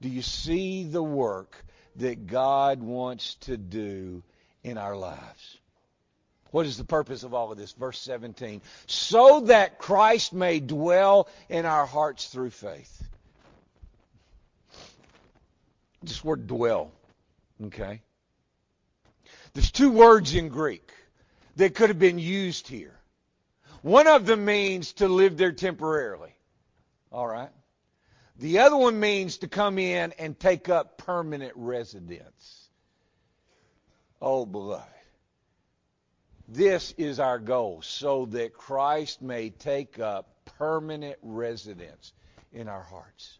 Do 0.00 0.08
you 0.08 0.22
see 0.22 0.84
the 0.84 1.02
work 1.02 1.64
that 1.96 2.26
God 2.26 2.82
wants 2.82 3.36
to 3.42 3.56
do 3.56 4.22
in 4.62 4.78
our 4.78 4.96
lives? 4.96 5.58
What 6.50 6.66
is 6.66 6.76
the 6.76 6.84
purpose 6.84 7.24
of 7.24 7.34
all 7.34 7.50
of 7.50 7.58
this? 7.58 7.72
Verse 7.72 7.98
17. 8.00 8.62
So 8.86 9.40
that 9.46 9.78
Christ 9.78 10.32
may 10.32 10.60
dwell 10.60 11.28
in 11.48 11.66
our 11.66 11.86
hearts 11.86 12.28
through 12.28 12.50
faith. 12.50 13.02
This 16.02 16.22
word 16.22 16.46
dwell. 16.46 16.92
Okay? 17.64 18.02
There's 19.54 19.72
two 19.72 19.90
words 19.90 20.34
in 20.34 20.48
Greek 20.48 20.92
that 21.56 21.74
could 21.74 21.88
have 21.88 21.98
been 21.98 22.18
used 22.18 22.68
here. 22.68 22.94
One 23.82 24.06
of 24.06 24.26
them 24.26 24.44
means 24.44 24.92
to 24.94 25.08
live 25.08 25.36
there 25.36 25.52
temporarily. 25.52 26.33
All 27.14 27.28
right. 27.28 27.50
The 28.40 28.58
other 28.58 28.76
one 28.76 28.98
means 28.98 29.38
to 29.38 29.46
come 29.46 29.78
in 29.78 30.12
and 30.18 30.38
take 30.38 30.68
up 30.68 30.98
permanent 30.98 31.52
residence. 31.54 32.68
Oh, 34.20 34.44
beloved. 34.44 34.82
This 36.48 36.92
is 36.98 37.20
our 37.20 37.38
goal, 37.38 37.82
so 37.82 38.26
that 38.26 38.54
Christ 38.54 39.22
may 39.22 39.50
take 39.50 40.00
up 40.00 40.26
permanent 40.58 41.16
residence 41.22 42.12
in 42.52 42.66
our 42.66 42.82
hearts. 42.82 43.38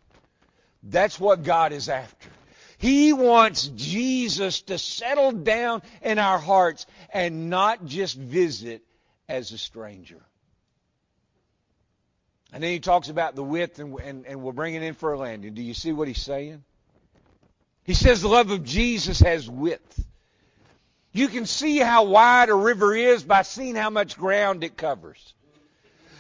That's 0.85 1.19
what 1.19 1.43
God 1.43 1.73
is 1.73 1.89
after. 1.89 2.31
He 2.79 3.13
wants 3.13 3.67
Jesus 3.67 4.63
to 4.63 4.79
settle 4.79 5.33
down 5.33 5.83
in 6.01 6.21
our 6.21 6.39
hearts 6.39 6.87
and 7.13 7.51
not 7.51 7.87
just 7.87 8.17
visit 8.17 8.85
as 9.29 9.51
a 9.51 9.59
stranger. 9.59 10.23
And 12.55 12.63
then 12.63 12.71
he 12.71 12.79
talks 12.79 13.09
about 13.09 13.35
the 13.35 13.43
width, 13.43 13.81
and, 13.81 13.99
and, 13.99 14.27
and 14.27 14.41
we're 14.41 14.53
bringing 14.53 14.85
in 14.85 14.95
for 14.95 15.13
a 15.13 15.19
landing. 15.19 15.55
Do 15.55 15.63
you 15.63 15.75
see 15.75 15.93
what 15.93 16.07
he's 16.07 16.23
saying? 16.23 16.63
He 17.83 17.95
says 17.95 18.23
the 18.23 18.29
love 18.29 18.53
of 18.53 18.63
Jesus 18.63 19.19
has 19.19 19.51
width. 19.51 20.05
You 21.13 21.27
can 21.27 21.47
see 21.47 21.79
how 21.79 22.05
wide 22.05 22.51
a 22.51 22.55
river 22.55 22.95
is 22.95 23.25
by 23.25 23.43
seeing 23.43 23.75
how 23.75 23.91
much 23.91 24.17
ground 24.17 24.63
it 24.63 24.77
covers. 24.77 25.35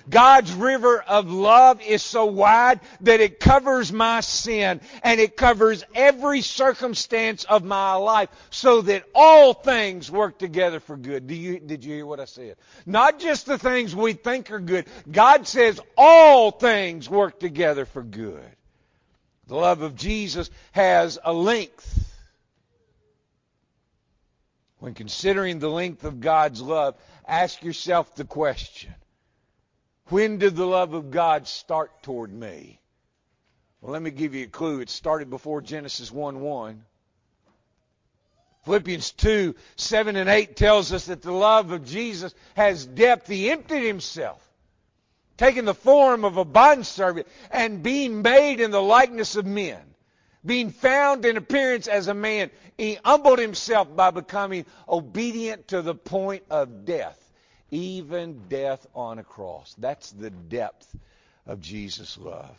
God's 0.08 0.52
river 0.52 1.00
of 1.00 1.30
love 1.30 1.80
is 1.80 2.02
so 2.02 2.26
wide 2.26 2.80
that 3.00 3.20
it 3.20 3.40
covers 3.40 3.92
my 3.92 4.20
sin 4.20 4.80
and 5.02 5.20
it 5.20 5.36
covers 5.36 5.84
every 5.94 6.42
circumstance 6.42 7.44
of 7.44 7.64
my 7.64 7.94
life 7.94 8.28
so 8.50 8.82
that 8.82 9.04
all 9.14 9.54
things 9.54 10.10
work 10.10 10.38
together 10.38 10.80
for 10.80 10.96
good. 10.96 11.26
Do 11.26 11.34
you, 11.34 11.58
did 11.58 11.84
you 11.84 11.94
hear 11.94 12.06
what 12.06 12.20
I 12.20 12.26
said? 12.26 12.56
Not 12.84 13.18
just 13.18 13.46
the 13.46 13.58
things 13.58 13.96
we 13.96 14.12
think 14.12 14.50
are 14.50 14.60
good. 14.60 14.86
God 15.10 15.46
says 15.46 15.80
all 15.96 16.50
things 16.50 17.08
work 17.08 17.40
together 17.40 17.86
for 17.86 18.02
good. 18.02 18.44
The 19.46 19.56
love 19.56 19.82
of 19.82 19.94
Jesus 19.96 20.50
has 20.72 21.18
a 21.24 21.32
length. 21.32 22.00
When 24.78 24.92
considering 24.92 25.60
the 25.60 25.70
length 25.70 26.04
of 26.04 26.20
God's 26.20 26.60
love, 26.60 26.96
ask 27.26 27.62
yourself 27.62 28.14
the 28.16 28.24
question 28.24 28.94
when 30.08 30.38
did 30.38 30.54
the 30.56 30.66
love 30.66 30.94
of 30.94 31.10
God 31.10 31.48
start 31.48 32.02
toward 32.02 32.32
me? 32.32 32.78
Well, 33.80 33.92
let 33.92 34.02
me 34.02 34.10
give 34.10 34.34
you 34.34 34.44
a 34.44 34.48
clue. 34.48 34.80
It 34.80 34.90
started 34.90 35.30
before 35.30 35.60
Genesis 35.60 36.10
1 36.10 36.40
1. 36.40 36.84
Philippians 38.64 39.12
2 39.12 39.54
7 39.76 40.16
and 40.16 40.28
8 40.28 40.56
tells 40.56 40.92
us 40.92 41.06
that 41.06 41.22
the 41.22 41.32
love 41.32 41.70
of 41.70 41.84
Jesus 41.84 42.34
has 42.54 42.86
depth. 42.86 43.28
He 43.28 43.50
emptied 43.50 43.86
himself, 43.86 44.42
taking 45.36 45.64
the 45.64 45.74
form 45.74 46.24
of 46.24 46.36
a 46.36 46.44
bondservant, 46.44 47.26
and 47.50 47.82
being 47.82 48.22
made 48.22 48.60
in 48.60 48.70
the 48.70 48.82
likeness 48.82 49.36
of 49.36 49.46
men. 49.46 49.80
Being 50.44 50.70
found 50.70 51.24
in 51.24 51.38
appearance 51.38 51.88
as 51.88 52.08
a 52.08 52.14
man, 52.14 52.50
he 52.76 52.98
humbled 53.02 53.38
himself 53.38 53.94
by 53.96 54.10
becoming 54.10 54.66
obedient 54.86 55.68
to 55.68 55.80
the 55.80 55.94
point 55.94 56.42
of 56.50 56.84
death 56.84 57.23
even 57.74 58.42
death 58.48 58.86
on 58.94 59.18
a 59.18 59.24
cross. 59.24 59.74
That's 59.78 60.10
the 60.12 60.30
depth 60.30 60.94
of 61.46 61.60
Jesus' 61.60 62.16
love. 62.16 62.56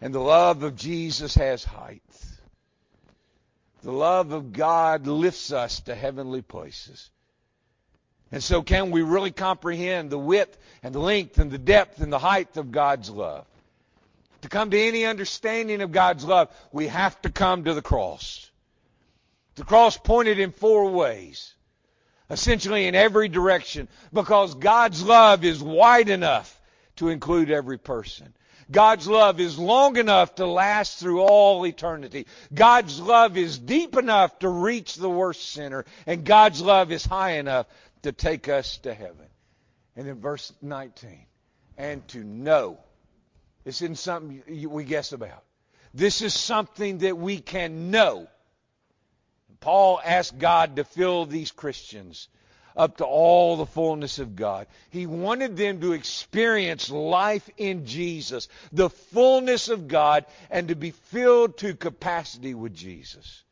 And 0.00 0.14
the 0.14 0.20
love 0.20 0.62
of 0.62 0.76
Jesus 0.76 1.34
has 1.36 1.64
height. 1.64 2.02
The 3.82 3.92
love 3.92 4.32
of 4.32 4.52
God 4.52 5.06
lifts 5.06 5.52
us 5.52 5.80
to 5.82 5.94
heavenly 5.94 6.42
places. 6.42 7.10
And 8.30 8.42
so, 8.42 8.62
can 8.62 8.90
we 8.90 9.02
really 9.02 9.30
comprehend 9.30 10.10
the 10.10 10.18
width 10.18 10.58
and 10.82 10.94
the 10.94 10.98
length 10.98 11.38
and 11.38 11.50
the 11.50 11.58
depth 11.58 12.00
and 12.00 12.12
the 12.12 12.18
height 12.18 12.56
of 12.56 12.72
God's 12.72 13.08
love? 13.08 13.46
To 14.42 14.48
come 14.48 14.70
to 14.70 14.78
any 14.78 15.04
understanding 15.04 15.80
of 15.80 15.92
God's 15.92 16.24
love, 16.24 16.48
we 16.70 16.88
have 16.88 17.20
to 17.22 17.30
come 17.30 17.64
to 17.64 17.74
the 17.74 17.82
cross. 17.82 18.50
The 19.54 19.64
cross 19.64 19.96
pointed 19.96 20.38
in 20.38 20.52
four 20.52 20.90
ways 20.90 21.54
essentially 22.30 22.86
in 22.86 22.94
every 22.94 23.28
direction 23.28 23.88
because 24.12 24.54
God's 24.54 25.02
love 25.02 25.44
is 25.44 25.62
wide 25.62 26.08
enough 26.08 26.60
to 26.96 27.08
include 27.08 27.50
every 27.50 27.78
person. 27.78 28.34
God's 28.70 29.08
love 29.08 29.40
is 29.40 29.58
long 29.58 29.96
enough 29.96 30.34
to 30.34 30.46
last 30.46 30.98
through 30.98 31.22
all 31.22 31.66
eternity. 31.66 32.26
God's 32.52 33.00
love 33.00 33.38
is 33.38 33.58
deep 33.58 33.96
enough 33.96 34.38
to 34.40 34.48
reach 34.48 34.96
the 34.96 35.08
worst 35.08 35.50
sinner. 35.50 35.86
And 36.06 36.24
God's 36.24 36.60
love 36.60 36.92
is 36.92 37.06
high 37.06 37.38
enough 37.38 37.66
to 38.02 38.12
take 38.12 38.48
us 38.48 38.76
to 38.78 38.92
heaven. 38.92 39.26
And 39.96 40.06
in 40.06 40.20
verse 40.20 40.52
19, 40.60 41.26
and 41.78 42.06
to 42.08 42.22
know. 42.22 42.78
This 43.64 43.80
isn't 43.80 43.98
something 43.98 44.42
we 44.68 44.84
guess 44.84 45.12
about. 45.12 45.44
This 45.94 46.20
is 46.20 46.34
something 46.34 46.98
that 46.98 47.16
we 47.16 47.38
can 47.38 47.90
know 47.90 48.28
Paul 49.60 50.00
asked 50.04 50.38
God 50.38 50.76
to 50.76 50.84
fill 50.84 51.26
these 51.26 51.50
Christians 51.50 52.28
up 52.76 52.98
to 52.98 53.04
all 53.04 53.56
the 53.56 53.66
fullness 53.66 54.20
of 54.20 54.36
God. 54.36 54.68
He 54.90 55.06
wanted 55.06 55.56
them 55.56 55.80
to 55.80 55.92
experience 55.92 56.88
life 56.90 57.50
in 57.56 57.86
Jesus, 57.86 58.48
the 58.72 58.88
fullness 58.88 59.68
of 59.68 59.88
God, 59.88 60.26
and 60.48 60.68
to 60.68 60.76
be 60.76 60.92
filled 60.92 61.58
to 61.58 61.74
capacity 61.74 62.54
with 62.54 62.74
Jesus. 62.74 63.42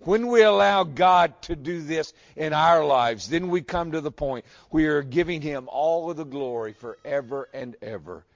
When 0.00 0.26
we 0.26 0.42
allow 0.42 0.84
God 0.84 1.40
to 1.42 1.56
do 1.56 1.80
this 1.80 2.12
in 2.36 2.52
our 2.52 2.84
lives, 2.84 3.28
then 3.28 3.48
we 3.48 3.62
come 3.62 3.92
to 3.92 4.02
the 4.02 4.12
point 4.12 4.44
we 4.70 4.86
are 4.86 5.02
giving 5.02 5.40
Him 5.40 5.66
all 5.72 6.10
of 6.10 6.18
the 6.18 6.24
glory 6.24 6.74
forever 6.74 7.48
and 7.54 7.74
ever. 7.80 8.26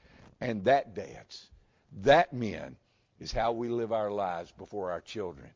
And 0.40 0.64
that 0.64 0.94
dance, 0.94 1.46
that 2.05 2.33
men, 2.33 2.77
is 3.20 3.33
how 3.33 3.53
we 3.53 3.68
live 3.68 3.92
our 3.92 4.11
lives 4.11 4.51
before 4.53 4.92
our 4.92 5.03
children 5.03 5.51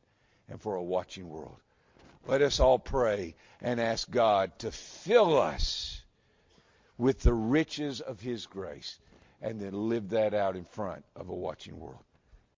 and 0.49 0.61
for 0.61 0.75
a 0.75 0.83
watching 0.83 1.29
world. 1.29 1.57
Let 2.27 2.43
us 2.43 2.61
all 2.61 2.79
pray 2.79 3.35
and 3.61 3.81
ask 3.81 4.11
God 4.11 4.59
to 4.61 4.71
fill 4.71 5.39
us 5.39 6.03
with 6.99 7.21
the 7.21 7.35
riches 7.35 8.01
of 8.01 8.21
His 8.21 8.47
grace 8.47 8.99
and 9.41 9.61
then 9.61 9.89
live 9.89 10.11
that 10.11 10.35
out 10.35 10.57
in 10.57 10.65
front 10.65 11.05
of 11.17 11.29
a 11.29 11.35
watching 11.35 11.79
world. 11.79 12.05